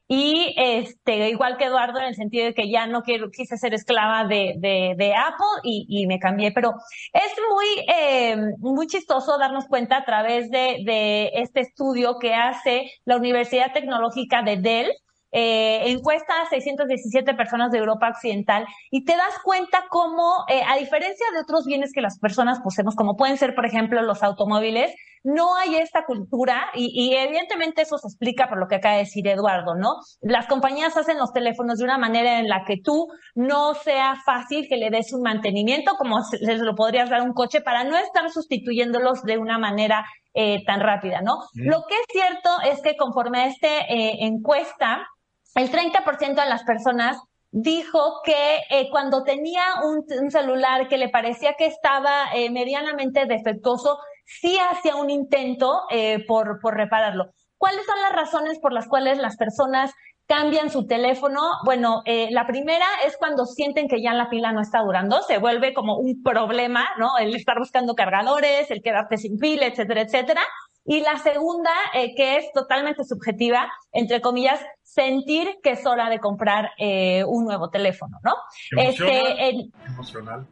[0.07, 3.73] y este, igual que Eduardo, en el sentido de que ya no quiero, quise ser
[3.73, 6.51] esclava de, de, de Apple y, y, me cambié.
[6.51, 6.73] Pero
[7.13, 12.91] es muy, eh, muy chistoso darnos cuenta a través de, de este estudio que hace
[13.05, 14.91] la Universidad Tecnológica de Dell,
[15.35, 20.75] eh, encuesta a 617 personas de Europa Occidental y te das cuenta cómo, eh, a
[20.77, 24.93] diferencia de otros bienes que las personas poseemos, como pueden ser, por ejemplo, los automóviles,
[25.23, 29.01] no hay esta cultura y, y, evidentemente eso se explica por lo que acaba de
[29.01, 29.95] decir Eduardo, ¿no?
[30.21, 34.67] Las compañías hacen los teléfonos de una manera en la que tú no sea fácil
[34.67, 37.97] que le des un mantenimiento como se lo podrías dar a un coche para no
[37.97, 41.37] estar sustituyéndolos de una manera eh, tan rápida, ¿no?
[41.53, 45.07] Lo que es cierto es que conforme a esta eh, encuesta,
[45.55, 47.17] el 30% de las personas
[47.53, 53.27] dijo que eh, cuando tenía un, un, celular que le parecía que estaba eh, medianamente
[53.27, 57.31] defectuoso, sí hacía un intento eh, por, por repararlo.
[57.57, 59.93] ¿Cuáles son las razones por las cuales las personas
[60.25, 61.41] cambian su teléfono?
[61.63, 65.37] Bueno, eh, la primera es cuando sienten que ya la pila no está durando, se
[65.37, 67.17] vuelve como un problema, ¿no?
[67.17, 70.41] El estar buscando cargadores, el quedarte sin pila, etcétera, etcétera.
[70.85, 76.19] Y la segunda, eh, que es totalmente subjetiva, entre comillas, sentir que es hora de
[76.19, 78.33] comprar eh, un nuevo teléfono, ¿no?
[78.71, 79.25] Emocional.
[79.39, 80.47] Este, emocional.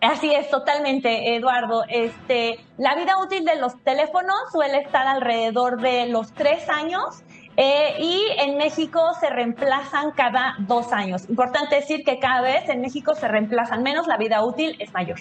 [0.00, 1.84] Así es, totalmente, Eduardo.
[1.88, 7.22] Este, la vida útil de los teléfonos suele estar alrededor de los tres años
[7.56, 11.28] eh, y en México se reemplazan cada dos años.
[11.28, 15.18] Importante decir que cada vez en México se reemplazan menos, la vida útil es mayor.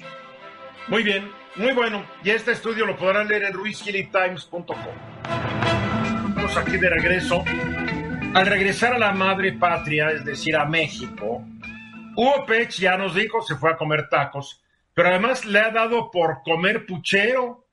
[0.87, 2.05] Muy bien, muy bueno.
[2.23, 4.77] Y este estudio lo podrán leer en ruizkillytimes.com.
[6.29, 7.43] Estamos aquí de regreso.
[8.33, 11.43] Al regresar a la madre patria, es decir, a México,
[12.15, 14.61] Hugo Pech ya nos dijo, se fue a comer tacos,
[14.99, 17.65] pero además le ha dado por comer puchero,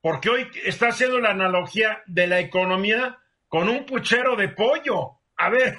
[0.00, 5.20] porque hoy está haciendo la analogía de la economía con un puchero de pollo.
[5.36, 5.78] A ver,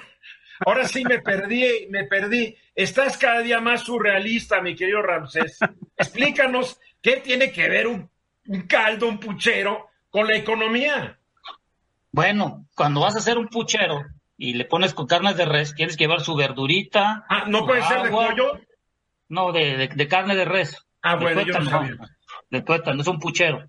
[0.64, 2.56] ahora sí me perdí, me perdí.
[2.74, 5.58] Estás cada día más surrealista, mi querido Ramsés.
[5.98, 8.08] Explícanos qué tiene que ver un,
[8.46, 11.18] un caldo, un puchero con la economía.
[12.12, 14.06] Bueno, cuando vas a hacer un puchero
[14.38, 17.26] y le pones con carne de res, tienes que llevar su verdurita.
[17.28, 18.58] Ah, ¿no puede ser de pollo?
[19.28, 20.86] No, de, de, carne de res.
[21.02, 21.96] Ah, bueno, yo no sabía.
[22.50, 23.64] De tuétano, es un puchero.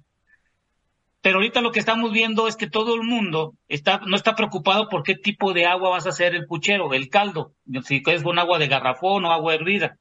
[1.21, 4.89] Pero ahorita lo que estamos viendo es que todo el mundo está, no está preocupado
[4.89, 7.53] por qué tipo de agua vas a hacer el puchero, el caldo,
[7.83, 9.97] si es con agua de garrafón o agua hervida.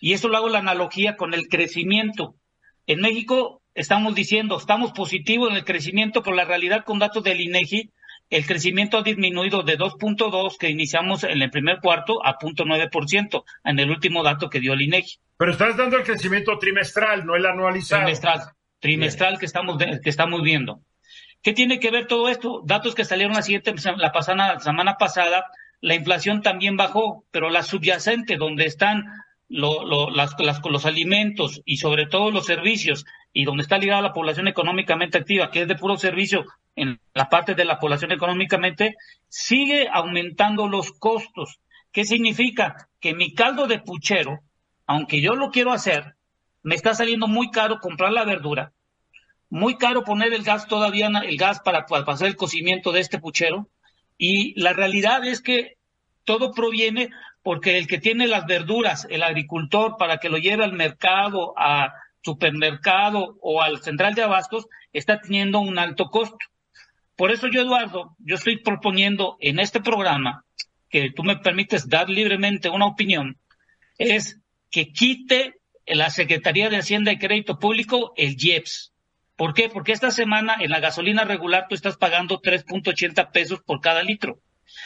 [0.00, 2.36] Y eso lo hago la analogía con el crecimiento.
[2.86, 7.40] En México estamos diciendo, estamos positivos en el crecimiento, pero la realidad con datos del
[7.40, 7.90] INEGI,
[8.30, 13.78] el crecimiento ha disminuido de 2.2 que iniciamos en el primer cuarto a 0.9% en
[13.78, 15.18] el último dato que dio el INEGI.
[15.36, 18.02] Pero estás dando el crecimiento trimestral, no el anualizado.
[18.02, 18.54] Trimestral
[18.84, 20.82] trimestral que estamos, que estamos viendo.
[21.40, 22.60] ¿Qué tiene que ver todo esto?
[22.66, 25.46] Datos que salieron la siguiente, la pasada, semana pasada,
[25.80, 29.06] la inflación también bajó, pero la subyacente, donde están
[29.48, 30.34] las,
[30.64, 35.50] los alimentos y sobre todo los servicios, y donde está ligada la población económicamente activa,
[35.50, 36.44] que es de puro servicio
[36.76, 38.96] en la parte de la población económicamente,
[39.28, 41.60] sigue aumentando los costos.
[41.92, 42.88] ¿Qué significa?
[43.00, 44.40] Que mi caldo de puchero,
[44.86, 46.14] aunque yo lo quiero hacer,
[46.62, 48.72] me está saliendo muy caro comprar la verdura,
[49.50, 53.18] muy caro poner el gas todavía, el gas para, para hacer el cocimiento de este
[53.18, 53.68] puchero.
[54.16, 55.76] Y la realidad es que
[56.24, 57.10] todo proviene
[57.44, 61.92] porque el que tiene las verduras, el agricultor, para que lo lleve al mercado, a
[62.22, 66.38] supermercado o al central de abastos, está teniendo un alto costo.
[67.16, 70.42] Por eso yo, Eduardo, yo estoy proponiendo en este programa,
[70.88, 73.36] que tú me permites dar libremente una opinión,
[73.98, 74.40] es
[74.70, 78.94] que quite la Secretaría de Hacienda y Crédito Público el IEPS.
[79.36, 79.68] ¿Por qué?
[79.68, 84.38] Porque esta semana en la gasolina regular tú estás pagando 3.80 pesos por cada litro.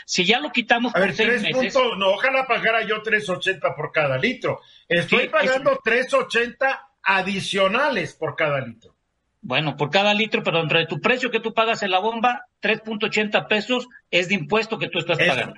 [0.06, 1.74] Si ya lo quitamos por seis meses...
[1.74, 4.60] no, ojalá pagara yo 3.80 por cada litro.
[4.88, 8.94] Estoy pagando 3.80 adicionales por cada litro.
[9.40, 13.46] Bueno, por cada litro, pero entre tu precio que tú pagas en la bomba, 3.80
[13.46, 15.54] pesos es de impuesto que tú estás pagando.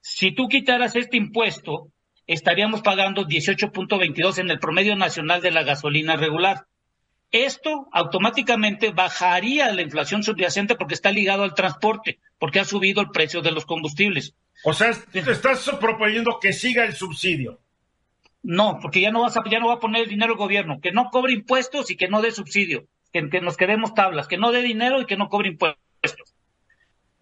[0.00, 1.88] Si tú quitaras este impuesto,
[2.26, 6.66] estaríamos pagando 18.22 en el promedio nacional de la gasolina regular.
[7.32, 13.10] Esto automáticamente bajaría la inflación subyacente porque está ligado al transporte, porque ha subido el
[13.10, 14.34] precio de los combustibles.
[14.64, 17.60] O sea, estás proponiendo que siga el subsidio.
[18.42, 20.92] No, porque ya no, vas a, ya no va a poner dinero el gobierno, que
[20.92, 24.50] no cobre impuestos y que no dé subsidio, que, que nos quedemos tablas, que no
[24.50, 26.34] dé dinero y que no cobre impuestos.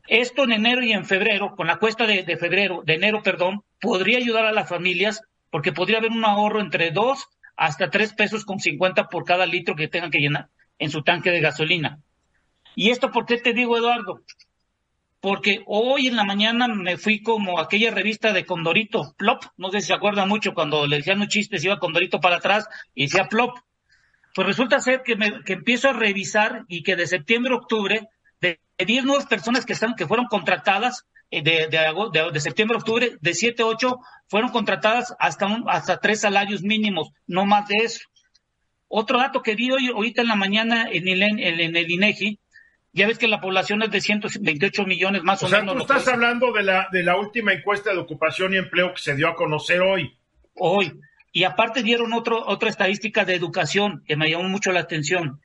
[0.08, 4.16] Esto en enero y en febrero, con la cuesta de, febrero, de enero, perdón, podría
[4.16, 7.28] ayudar a las familias porque podría haber un ahorro entre dos
[7.58, 10.48] hasta tres pesos con cincuenta por cada litro que tengan que llenar
[10.78, 11.98] en su tanque de gasolina.
[12.76, 14.22] ¿Y esto por qué te digo, Eduardo?
[15.20, 19.80] Porque hoy en la mañana me fui como aquella revista de Condorito, Plop, no sé
[19.80, 23.06] si se acuerda mucho cuando le decían un chiste, se iba Condorito para atrás y
[23.06, 23.58] decía Plop.
[24.36, 28.08] Pues resulta ser que, me, que empiezo a revisar y que de septiembre a octubre
[28.40, 32.78] de 10 nuevas personas que, están, que fueron contratadas eh, de, de, de, septiembre a
[32.78, 33.98] octubre, de 7 8
[34.28, 38.00] fueron contratadas hasta, un, hasta tres salarios mínimos, no más de eso.
[38.88, 42.38] Otro dato que vi hoy, ahorita en la mañana en el, en, el INEGI,
[42.94, 46.08] ya ves que la población es de 128 millones más o, o sea, Tú estás
[46.08, 49.34] hablando de la, de la última encuesta de ocupación y empleo que se dio a
[49.34, 50.16] conocer hoy.
[50.54, 50.98] Hoy.
[51.32, 55.42] Y aparte dieron otro, otra estadística de educación que me llamó mucho la atención.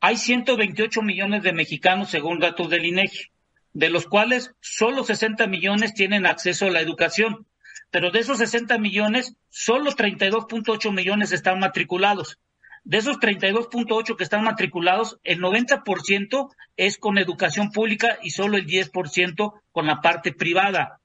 [0.00, 3.31] Hay 128 millones de mexicanos según datos del INEGI,
[3.72, 7.46] de los cuales solo 60 millones tienen acceso a la educación,
[7.90, 12.38] pero de esos 60 millones, solo 32.8 millones están matriculados.
[12.84, 18.66] De esos 32.8 que están matriculados, el 90% es con educación pública y solo el
[18.66, 21.00] 10% con la parte privada.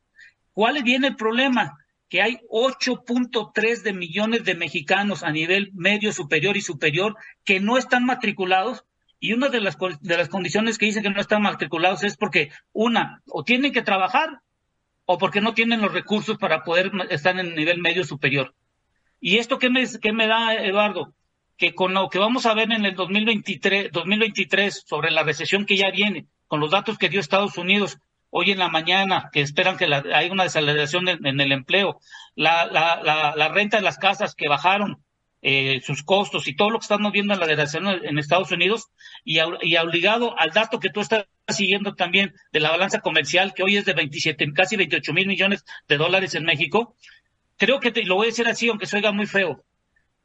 [0.53, 1.77] ¿Cuál viene el problema?
[2.09, 7.77] Que hay 8.3 de millones de mexicanos a nivel medio, superior y superior que no
[7.77, 8.85] están matriculados
[9.19, 12.51] y una de las, de las condiciones que dicen que no están matriculados es porque,
[12.71, 14.41] una, o tienen que trabajar
[15.05, 18.53] o porque no tienen los recursos para poder estar en el nivel medio superior.
[19.19, 21.13] ¿Y esto qué me, qué me da, Eduardo?
[21.57, 25.77] Que con lo que vamos a ver en el 2023, 2023 sobre la recesión que
[25.77, 27.97] ya viene, con los datos que dio Estados Unidos
[28.29, 31.99] hoy en la mañana, que esperan que la, una desaceleración en, el empleo,
[32.35, 35.01] la, la, la, la renta de las casas que bajaron,
[35.41, 38.87] eh, sus costos y todo lo que estamos viendo en la delegación en Estados Unidos
[39.23, 43.63] y, y obligado al dato que tú estás siguiendo también de la balanza comercial, que
[43.63, 46.95] hoy es de 27, casi 28 mil millones de dólares en México,
[47.57, 49.63] creo que te, lo voy a decir así, aunque se oiga muy feo.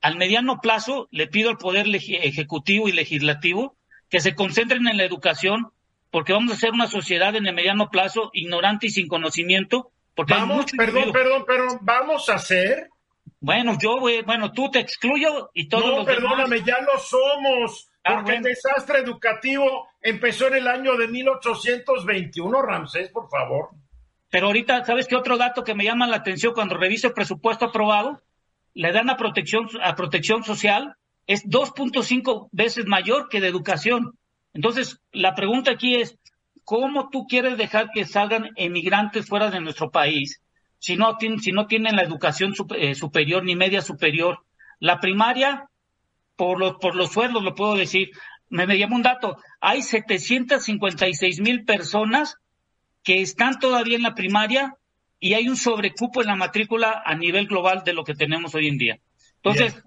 [0.00, 3.76] Al mediano plazo le pido al Poder Ejecutivo y Legislativo
[4.08, 5.72] que se concentren en la educación,
[6.10, 9.90] porque vamos a ser una sociedad en el mediano plazo ignorante y sin conocimiento.
[10.14, 12.90] Porque vamos, perdón, perdón, perdón, vamos a ser
[13.42, 15.98] bueno, yo, bueno, tú te excluyo y todo.
[15.98, 17.90] No, perdóname, ya lo somos.
[18.04, 23.70] Ah, porque el desastre educativo empezó en el año de 1821, Ramsés, por favor.
[24.30, 27.64] Pero ahorita, ¿sabes qué otro dato que me llama la atención cuando reviso el presupuesto
[27.64, 28.22] aprobado?
[28.74, 34.16] Le dan a protección, a protección social, es 2.5 veces mayor que de educación.
[34.54, 36.16] Entonces, la pregunta aquí es,
[36.64, 40.41] ¿cómo tú quieres dejar que salgan emigrantes fuera de nuestro país
[40.82, 44.44] si no, tienen, si no tienen la educación eh, superior ni media superior?
[44.80, 45.68] La primaria,
[46.34, 48.10] por los, por los sueldos, lo puedo decir.
[48.48, 52.38] Me, me un dato, hay 756 mil personas
[53.04, 54.74] que están todavía en la primaria
[55.20, 58.66] y hay un sobrecupo en la matrícula a nivel global de lo que tenemos hoy
[58.66, 58.98] en día.
[59.36, 59.84] Entonces,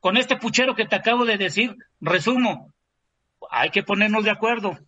[0.00, 2.70] con este puchero que te acabo de decir, resumo,
[3.50, 4.78] hay que ponernos de acuerdo.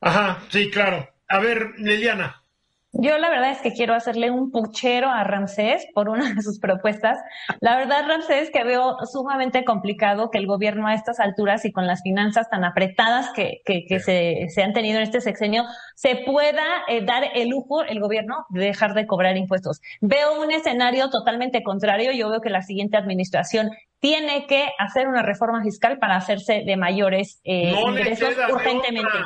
[0.00, 1.12] Ajá, sí, claro.
[1.26, 2.44] A ver, Liliana.
[2.92, 6.58] Yo la verdad es que quiero hacerle un puchero a Ramsés por una de sus
[6.58, 7.18] propuestas.
[7.60, 11.86] La verdad, Ramsés, que veo sumamente complicado que el gobierno a estas alturas y con
[11.86, 15.64] las finanzas tan apretadas que, que, se, se, han tenido en este sexenio,
[15.94, 19.80] se pueda eh, dar el lujo, el gobierno, de dejar de cobrar impuestos.
[20.00, 22.12] Veo un escenario totalmente contrario.
[22.12, 23.70] Yo veo que la siguiente administración
[24.00, 29.18] tiene que hacer una reforma fiscal para hacerse de mayores eh, ingresos urgentemente.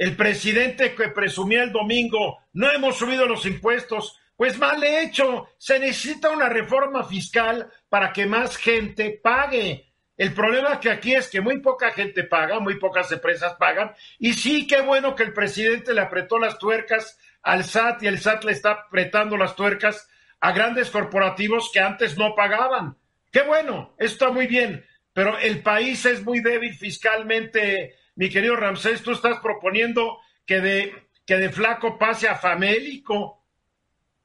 [0.00, 4.18] El presidente que presumía el domingo, no hemos subido los impuestos.
[4.34, 9.92] Pues mal hecho, se necesita una reforma fiscal para que más gente pague.
[10.16, 14.32] El problema que aquí es que muy poca gente paga, muy pocas empresas pagan, y
[14.32, 18.44] sí, qué bueno que el presidente le apretó las tuercas al SAT y el SAT
[18.44, 20.08] le está apretando las tuercas
[20.40, 22.96] a grandes corporativos que antes no pagaban.
[23.30, 24.82] Qué bueno, está muy bien,
[25.12, 31.08] pero el país es muy débil fiscalmente mi querido Ramsés, tú estás proponiendo que de,
[31.26, 33.44] que de flaco pase a famélico.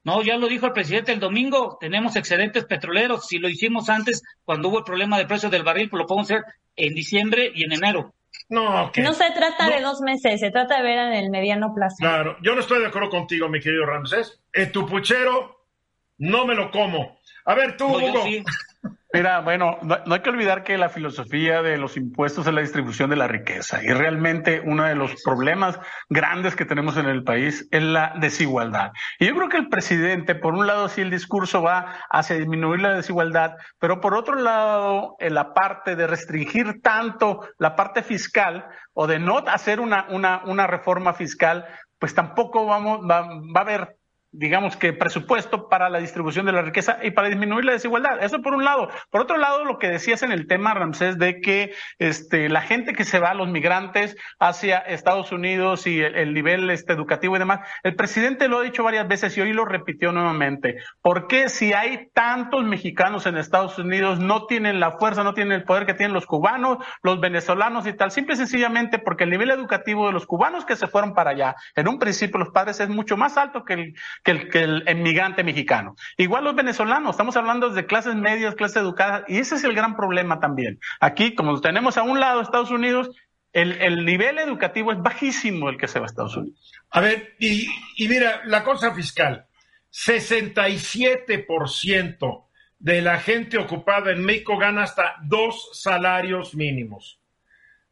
[0.03, 3.27] No, ya lo dijo el presidente el domingo, tenemos excedentes petroleros.
[3.27, 6.29] Si lo hicimos antes, cuando hubo el problema de precios del barril, pues lo podemos
[6.29, 6.43] hacer
[6.75, 8.13] en diciembre y en enero.
[8.49, 11.95] No, no se trata de dos meses, se trata de ver en el mediano plazo.
[11.99, 14.39] Claro, yo no estoy de acuerdo contigo, mi querido Ramsés.
[14.53, 15.65] En tu puchero
[16.19, 17.19] no me lo como.
[17.45, 18.23] A ver, tú, Hugo.
[19.15, 23.09] Mira, bueno, no, hay que olvidar que la filosofía de los impuestos es la distribución
[23.09, 27.65] de la riqueza y realmente uno de los problemas grandes que tenemos en el país
[27.71, 28.91] es la desigualdad.
[29.17, 32.81] Y yo creo que el presidente, por un lado, sí el discurso va hacia disminuir
[32.81, 38.67] la desigualdad, pero por otro lado, en la parte de restringir tanto la parte fiscal
[38.91, 41.65] o de no hacer una, una, una reforma fiscal,
[41.99, 43.95] pues tampoco vamos, va, va a haber
[44.37, 48.23] digamos que presupuesto para la distribución de la riqueza y para disminuir la desigualdad.
[48.23, 48.89] Eso por un lado.
[49.09, 52.93] Por otro lado, lo que decías en el tema, Ramsés, de que este, la gente
[52.93, 57.61] que se va, los migrantes hacia Estados Unidos y el, nivel este, educativo y demás,
[57.83, 60.77] el presidente lo ha dicho varias veces y hoy lo repitió nuevamente.
[61.01, 65.53] ¿Por qué si hay tantos mexicanos en Estados Unidos no tienen la fuerza, no tienen
[65.53, 68.11] el poder que tienen los cubanos, los venezolanos y tal?
[68.11, 71.55] Simple y sencillamente porque el nivel educativo de los cubanos que se fueron para allá,
[71.75, 73.95] en un principio los padres es mucho más alto que el,
[74.25, 75.95] que el, que el emigrante mexicano.
[76.17, 79.95] Igual los venezolanos, estamos hablando de clases medias, clases educadas, y ese es el gran
[79.95, 80.79] problema también.
[80.99, 83.11] Aquí, como tenemos a un lado Estados Unidos,
[83.53, 86.73] el, el, nivel educativo es bajísimo el que se va a Estados Unidos.
[86.89, 87.67] A ver, y,
[87.97, 89.45] y mira, la cosa fiscal,
[89.93, 92.45] 67%
[92.79, 97.19] de la gente ocupada en México gana hasta dos salarios mínimos.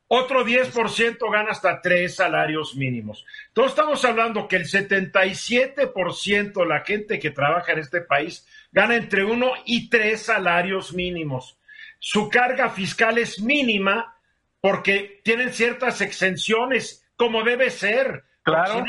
[0.08, 3.26] Otro 10% gana hasta tres salarios mínimos.
[3.48, 8.96] Entonces estamos hablando que el 77% de la gente que trabaja en este país gana
[8.96, 11.58] entre uno y tres salarios mínimos.
[12.00, 14.18] Su carga fiscal es mínima
[14.60, 18.26] porque tienen ciertas exenciones, como debe ser.
[18.44, 18.86] Claro.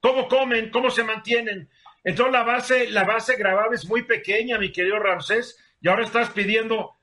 [0.00, 0.70] ¿Cómo comen?
[0.70, 1.68] ¿Cómo se mantienen?
[2.04, 6.30] Entonces la base, la base grabada es muy pequeña, mi querido Ramsés, y ahora estás
[6.30, 6.96] pidiendo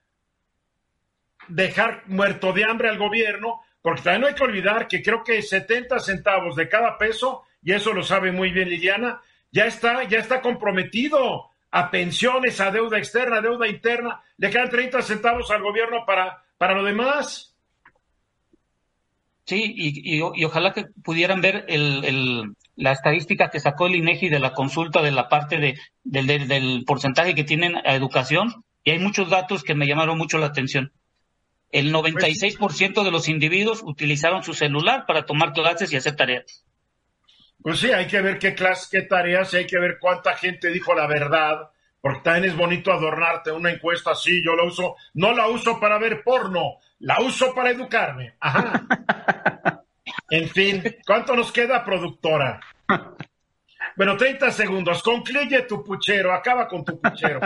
[1.47, 5.41] dejar muerto de hambre al gobierno, porque también no hay que olvidar que creo que
[5.41, 9.21] 70 centavos de cada peso, y eso lo sabe muy bien Liliana,
[9.51, 14.69] ya está, ya está comprometido a pensiones, a deuda externa, a deuda interna, le quedan
[14.69, 17.55] 30 centavos al gobierno para, para lo demás.
[19.45, 24.27] Sí, y, y, ojalá que pudieran ver el, el, la estadística que sacó el INEGI
[24.27, 28.91] de la consulta de la parte de, del, del porcentaje que tienen a educación, y
[28.91, 30.91] hay muchos datos que me llamaron mucho la atención.
[31.71, 36.65] El 96% de los individuos utilizaron su celular para tomar clases y hacer tareas.
[37.61, 40.93] Pues sí, hay que ver qué clases, qué tareas, hay que ver cuánta gente dijo
[40.93, 45.47] la verdad, porque también es bonito adornarte una encuesta así, yo la uso, no la
[45.47, 48.35] uso para ver porno, la uso para educarme.
[48.39, 48.87] Ajá.
[50.29, 52.59] En fin, ¿cuánto nos queda, productora?
[53.95, 57.39] Bueno, 30 segundos, concluye tu puchero, acaba con tu puchero.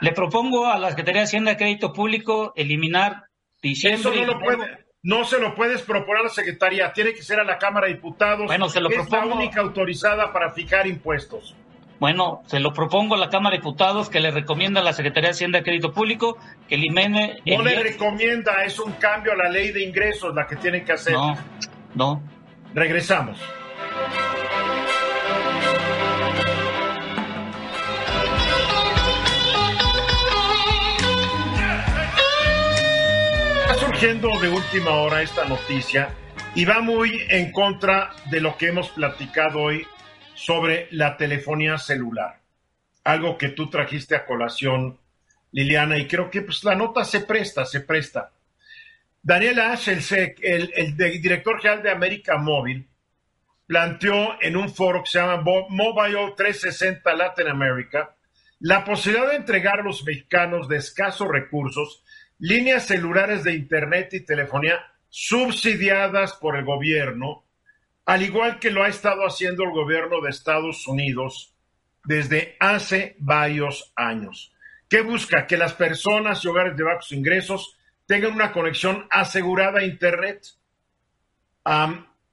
[0.00, 3.24] Le propongo a la Secretaría de Hacienda de Crédito Público eliminar
[3.62, 4.00] Diciembre.
[4.00, 7.40] Eso no lo puede, no se lo puedes proponer a la Secretaría, tiene que ser
[7.40, 8.46] a la Cámara de Diputados.
[8.46, 11.56] Bueno, se lo es la única autorizada para fijar impuestos.
[11.98, 15.28] Bueno, se lo propongo a la Cámara de Diputados que le recomienda a la Secretaría
[15.28, 16.36] de Hacienda y Crédito Público
[16.68, 17.40] que elimine.
[17.46, 20.92] No le recomienda, es un cambio a la ley de ingresos la que tienen que
[20.92, 21.14] hacer.
[21.14, 21.38] No,
[21.94, 22.22] no.
[22.74, 23.38] Regresamos.
[33.98, 36.10] Surgiendo de última hora esta noticia
[36.54, 39.86] y va muy en contra de lo que hemos platicado hoy
[40.34, 42.42] sobre la telefonía celular.
[43.04, 44.98] Algo que tú trajiste a colación,
[45.50, 48.32] Liliana, y creo que pues, la nota se presta, se presta.
[49.22, 52.86] Daniel Ash, el, el, director general de América Móvil,
[53.66, 58.14] planteó en un foro que se llama Mobile 360 Latin America
[58.58, 62.02] la posibilidad de entregar a los mexicanos de escasos recursos
[62.38, 67.46] líneas celulares de Internet y telefonía subsidiadas por el gobierno
[68.06, 71.52] al igual que lo ha estado haciendo el gobierno de Estados Unidos
[72.04, 74.54] desde hace varios años.
[74.88, 75.48] ¿Qué busca?
[75.48, 77.76] Que las personas y hogares de bajos ingresos
[78.06, 80.46] tengan una conexión asegurada a Internet,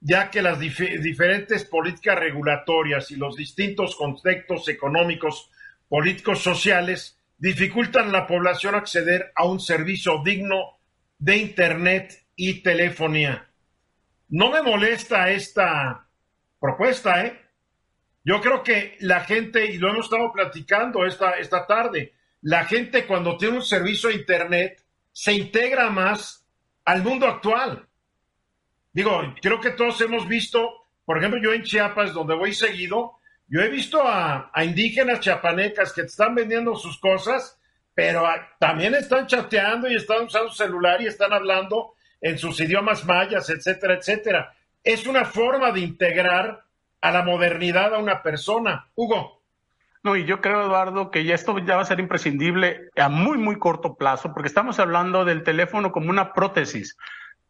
[0.00, 5.50] ya que las diferentes políticas regulatorias y los distintos contextos económicos,
[5.88, 10.78] políticos, sociales dificultan a la población acceder a un servicio digno
[11.18, 13.48] de Internet y telefonía.
[14.28, 16.08] No me molesta esta
[16.60, 17.40] propuesta, ¿eh?
[18.24, 23.06] Yo creo que la gente, y lo hemos estado platicando esta, esta tarde, la gente
[23.06, 24.82] cuando tiene un servicio de Internet
[25.12, 26.46] se integra más
[26.84, 27.86] al mundo actual.
[28.92, 33.60] Digo, creo que todos hemos visto, por ejemplo, yo en Chiapas, donde voy seguido, yo
[33.60, 37.60] he visto a, indígenas chiapanecas que están vendiendo sus cosas,
[37.94, 38.24] pero
[38.58, 43.94] también están chateando y están usando celular y están hablando en sus idiomas mayas, etcétera,
[43.94, 44.54] etcétera.
[44.82, 46.64] Es una forma de integrar
[47.00, 48.88] a la modernidad a una persona.
[48.94, 49.42] Hugo.
[50.02, 53.38] No, y yo creo, Eduardo, que ya esto ya va a ser imprescindible a muy,
[53.38, 56.96] muy corto plazo, porque estamos hablando del teléfono como una prótesis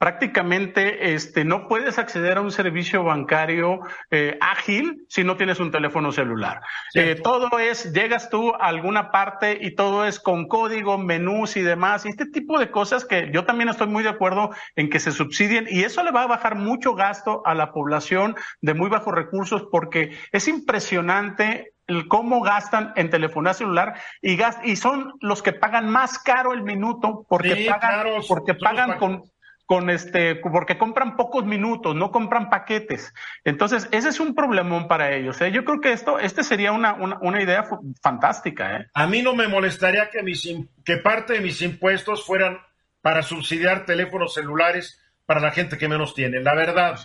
[0.05, 3.81] prácticamente este, no puedes acceder a un servicio bancario
[4.11, 6.61] eh, ágil si no tienes un teléfono celular.
[6.93, 11.63] Eh, todo es, llegas tú a alguna parte y todo es con código, menús y
[11.63, 12.05] demás.
[12.05, 15.11] Y este tipo de cosas que yo también estoy muy de acuerdo en que se
[15.11, 19.15] subsidien y eso le va a bajar mucho gasto a la población de muy bajos
[19.15, 25.53] recursos porque es impresionante el cómo gastan en telefonía celular y y son los que
[25.53, 29.23] pagan más caro el minuto porque pagan porque pagan con
[29.67, 33.15] con este, porque compran pocos minutos, no compran paquetes.
[33.45, 35.41] Entonces, ese es un problemón para ellos.
[35.41, 35.51] ¿eh?
[35.53, 37.65] Yo creo que esto, este sería una, una, idea
[38.03, 38.77] fantástica.
[38.77, 38.87] ¿eh?
[38.95, 40.47] A mí no me molestaría que, mis,
[40.85, 42.59] que parte de mis impuestos fueran
[43.01, 46.41] para subsidiar teléfonos celulares para la gente que menos tiene.
[46.41, 46.99] La verdad.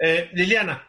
[0.00, 0.88] Eh, Liliana.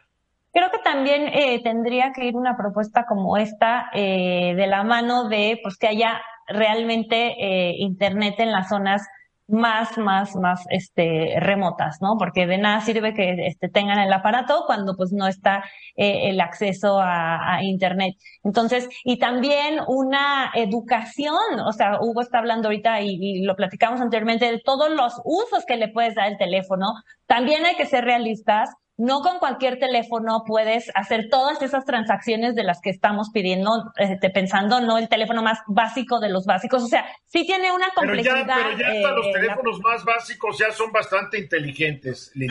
[0.51, 5.29] Creo que también eh, tendría que ir una propuesta como esta eh, de la mano
[5.29, 9.07] de pues que haya realmente eh, internet en las zonas
[9.49, 12.15] más, más, más, este, remotas, ¿no?
[12.17, 15.63] Porque de nada sirve que este, tengan el aparato cuando pues no está
[15.95, 18.15] eh, el acceso a, Internet.
[18.43, 24.01] Entonces, y también una educación, o sea, Hugo está hablando ahorita y, y lo platicamos
[24.01, 26.93] anteriormente de todos los usos que le puedes dar el teléfono.
[27.25, 28.69] También hay que ser realistas
[28.99, 34.29] no con cualquier teléfono puedes hacer todas esas transacciones de las que estamos pidiendo, este,
[34.29, 36.83] pensando, no el teléfono más básico de los básicos.
[36.83, 38.45] O sea, sí tiene una complejidad.
[38.45, 42.31] Pero ya, pero ya los eh, teléfonos más básicos ya son bastante inteligentes.
[42.33, 42.47] Sí,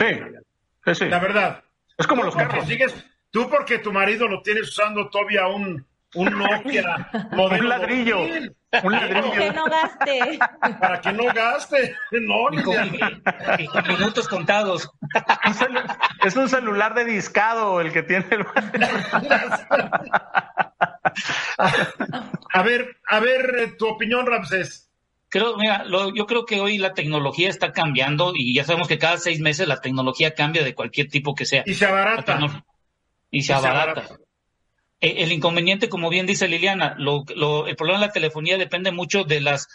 [0.85, 1.05] sí, sí.
[1.05, 1.63] La verdad.
[1.95, 2.65] Es como los carros.
[2.65, 2.95] Sigues,
[3.29, 5.85] tú porque tu marido lo tienes usando todavía un,
[6.15, 7.09] un Nokia.
[7.31, 8.25] un ladrillo.
[8.83, 9.31] Un ladrillo.
[9.31, 10.39] Para que no gaste.
[10.79, 11.95] Para que no gaste.
[12.11, 12.75] No, ni con,
[13.87, 14.89] minutos contados.
[16.23, 18.41] Es un celular de discado el que tiene el.
[21.57, 24.89] a ver, a ver, tu opinión, Ramsés.
[25.29, 29.17] Creo, mira, yo creo que hoy la tecnología está cambiando y ya sabemos que cada
[29.17, 31.63] seis meses la tecnología cambia de cualquier tipo que sea.
[31.65, 32.63] Y se abarata.
[33.29, 34.01] Y se abarata.
[34.01, 34.28] Eh,
[35.01, 37.25] el inconveniente, como bien dice Liliana, lo,
[37.67, 39.67] el problema de la telefonía depende mucho de las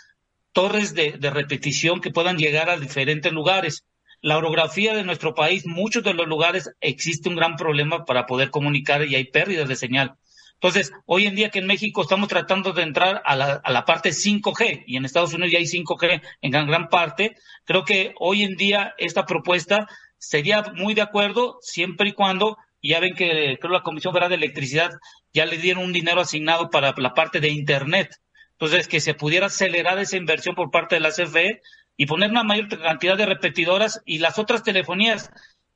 [0.53, 3.85] torres de, repetición que puedan llegar a diferentes lugares.
[4.20, 8.51] La orografía de nuestro país, muchos de los lugares existe un gran problema para poder
[8.51, 10.14] comunicar y hay pérdidas de señal.
[10.55, 13.85] Entonces, hoy en día que en México estamos tratando de entrar a la, a la
[13.85, 18.14] parte 5G y en Estados Unidos ya hay 5G en gran, gran parte, creo que
[18.18, 23.14] hoy en día esta propuesta sería muy de acuerdo siempre y cuando y ya ven
[23.14, 24.91] que creo la Comisión Federal de Electricidad
[25.32, 28.20] ya le dieron un dinero asignado para la parte de Internet.
[28.53, 31.62] Entonces, que se pudiera acelerar esa inversión por parte de la CFE
[31.97, 35.30] y poner una mayor cantidad de repetidoras y las otras telefonías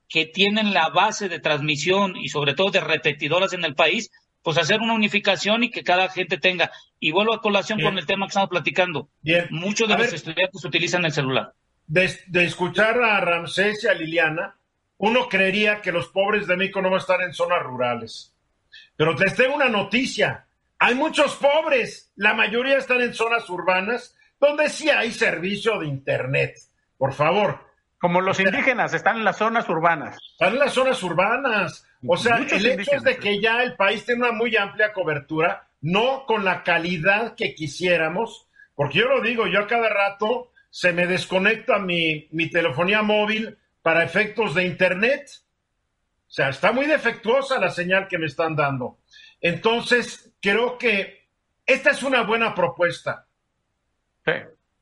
[0.07, 4.11] que tienen la base de transmisión y sobre todo de repetidoras en el país,
[4.43, 6.71] pues hacer una unificación y que cada gente tenga.
[7.01, 9.09] Y vuelvo a colación con el tema que estamos platicando.
[9.23, 9.47] Bien.
[9.49, 11.55] Muchos de los estudiantes utilizan el celular.
[11.87, 14.58] De, de, escuchar a Ramsés y a Liliana,
[14.99, 18.35] uno creería que los pobres de México no van a estar en zonas rurales.
[18.97, 20.47] Pero les tengo una noticia.
[20.79, 22.13] Hay muchos pobres.
[22.17, 26.57] La mayoría están en zonas urbanas donde sí hay servicio de Internet.
[26.97, 27.67] Por favor.
[27.99, 30.19] Como los indígenas, están en las zonas urbanas.
[30.33, 31.87] Están en las zonas urbanas.
[32.07, 35.69] O sea, el hecho es de que ya el país tiene una muy amplia cobertura,
[35.81, 38.47] no con la calidad que quisiéramos,
[38.77, 43.59] porque yo lo digo, yo a cada rato se me desconecta mi, mi telefonía móvil
[43.89, 45.31] para efectos de Internet.
[46.27, 48.99] O sea, está muy defectuosa la señal que me están dando.
[49.41, 51.31] Entonces, creo que
[51.65, 53.27] esta es una buena propuesta.
[54.27, 54.33] Sí,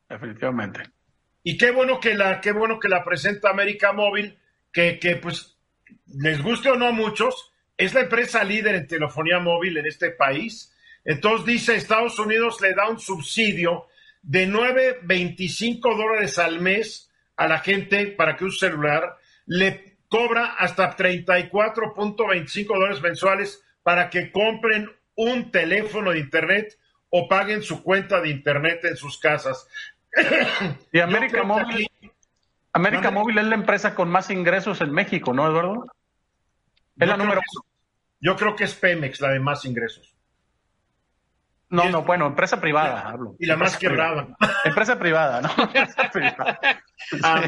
[0.09, 0.81] definitivamente.
[1.41, 4.37] Y qué bueno que la, qué bueno que la presenta América Móvil,
[4.73, 5.57] que, que pues
[6.07, 10.11] les guste o no a muchos, es la empresa líder en telefonía móvil en este
[10.11, 10.75] país.
[11.05, 13.87] Entonces dice, Estados Unidos le da un subsidio
[14.21, 17.07] de 9.25 dólares al mes
[17.37, 24.31] a la gente para que use celular, le cobra hasta 34.25 dólares mensuales para que
[24.31, 26.77] compren un teléfono de internet
[27.09, 29.67] o paguen su cuenta de internet en sus casas.
[30.91, 31.87] Y América Móvil,
[32.73, 35.85] América Móvil es la empresa con más ingresos en México, ¿no, Eduardo?
[36.99, 37.41] Es la número
[38.19, 40.16] Yo creo que es Pemex la de más ingresos.
[41.69, 43.35] No, no, bueno, empresa privada, hablo.
[43.39, 44.27] Y la más quebrada.
[44.63, 45.49] Empresa privada, ¿no?
[47.23, 47.41] Ah,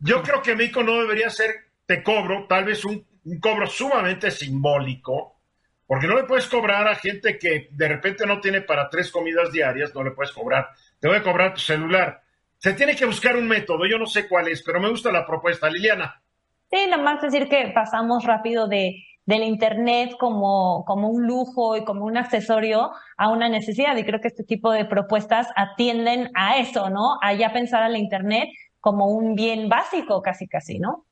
[0.00, 1.50] yo creo que México no debería ser,
[1.86, 3.06] te cobro, tal vez un,
[3.40, 5.40] cobro sumamente simbólico,
[5.86, 9.52] porque no le puedes cobrar a gente que de repente no tiene para tres comidas
[9.52, 10.70] diarias, no le puedes cobrar.
[10.98, 12.22] Te voy a cobrar tu celular.
[12.56, 15.26] Se tiene que buscar un método, yo no sé cuál es, pero me gusta la
[15.26, 15.68] propuesta.
[15.68, 16.22] Liliana.
[16.70, 21.84] Sí, nada más decir que pasamos rápido de del Internet como, como un lujo y
[21.84, 23.96] como un accesorio a una necesidad.
[23.96, 27.18] Y creo que este tipo de propuestas atienden a eso, ¿no?
[27.22, 28.48] A ya pensar al Internet
[28.80, 31.06] como un bien básico, casi, casi, ¿no?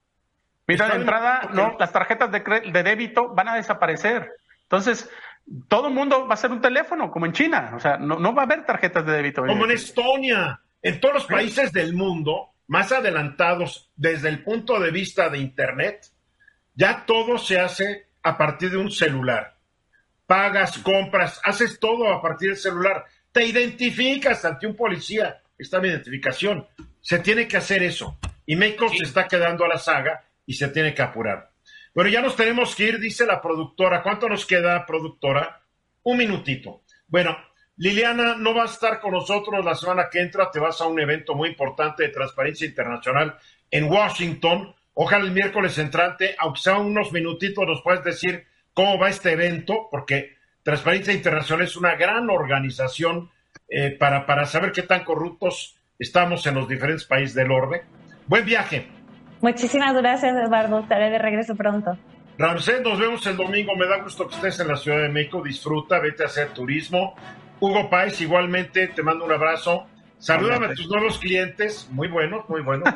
[0.66, 4.32] Mira, de entrada, no, las tarjetas de, de débito van a desaparecer.
[4.64, 5.08] Entonces,
[5.68, 7.72] todo el mundo va a ser un teléfono, como en China.
[7.74, 9.46] O sea, no, no va a haber tarjetas de débito.
[9.46, 10.60] Como en Estonia.
[10.82, 16.06] En todos los países del mundo, más adelantados desde el punto de vista de Internet,
[16.74, 19.56] ya todo se hace a partir de un celular.
[20.26, 23.04] Pagas, compras, haces todo a partir del celular.
[23.32, 25.42] Te identificas ante un policía.
[25.58, 26.66] Está mi identificación.
[27.00, 28.18] Se tiene que hacer eso.
[28.44, 31.50] Y México se está quedando a la saga y se tiene que apurar.
[31.94, 34.02] Pero ya nos tenemos que ir, dice la productora.
[34.02, 35.62] ¿Cuánto nos queda, productora?
[36.02, 36.82] Un minutito.
[37.06, 37.36] Bueno,
[37.76, 40.50] Liliana no va a estar con nosotros la semana que entra.
[40.50, 43.36] Te vas a un evento muy importante de transparencia internacional
[43.70, 49.08] en Washington Ojalá el miércoles entrante, aunque sea unos minutitos, nos puedes decir cómo va
[49.08, 53.30] este evento, porque Transparencia Internacional es una gran organización
[53.68, 57.82] eh, para, para saber qué tan corruptos estamos en los diferentes países del orden.
[58.26, 58.88] Buen viaje.
[59.40, 60.80] Muchísimas gracias, Eduardo.
[60.80, 61.96] Estaré de regreso pronto.
[62.36, 63.76] Ramsés, nos vemos el domingo.
[63.76, 65.40] Me da gusto que estés en la Ciudad de México.
[65.44, 67.14] Disfruta, vete a hacer turismo.
[67.60, 69.86] Hugo Páez, igualmente, te mando un abrazo.
[70.18, 71.88] Salúdame a tus nuevos clientes.
[71.90, 72.88] Muy buenos, muy buenos.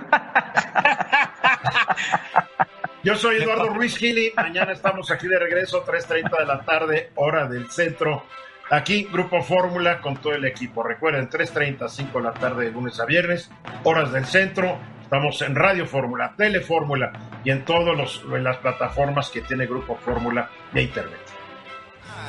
[3.04, 4.32] Yo soy Eduardo Ruiz Gili.
[4.36, 8.24] Mañana estamos aquí de regreso, 3.30 de la tarde, hora del centro.
[8.70, 10.82] Aquí, Grupo Fórmula con todo el equipo.
[10.82, 13.50] Recuerden, 3.30, 5 de la tarde, de lunes a viernes,
[13.84, 14.78] horas del centro.
[15.02, 17.12] Estamos en Radio Fórmula, Telefórmula
[17.44, 21.31] y en todas las plataformas que tiene Grupo Fórmula de Internet.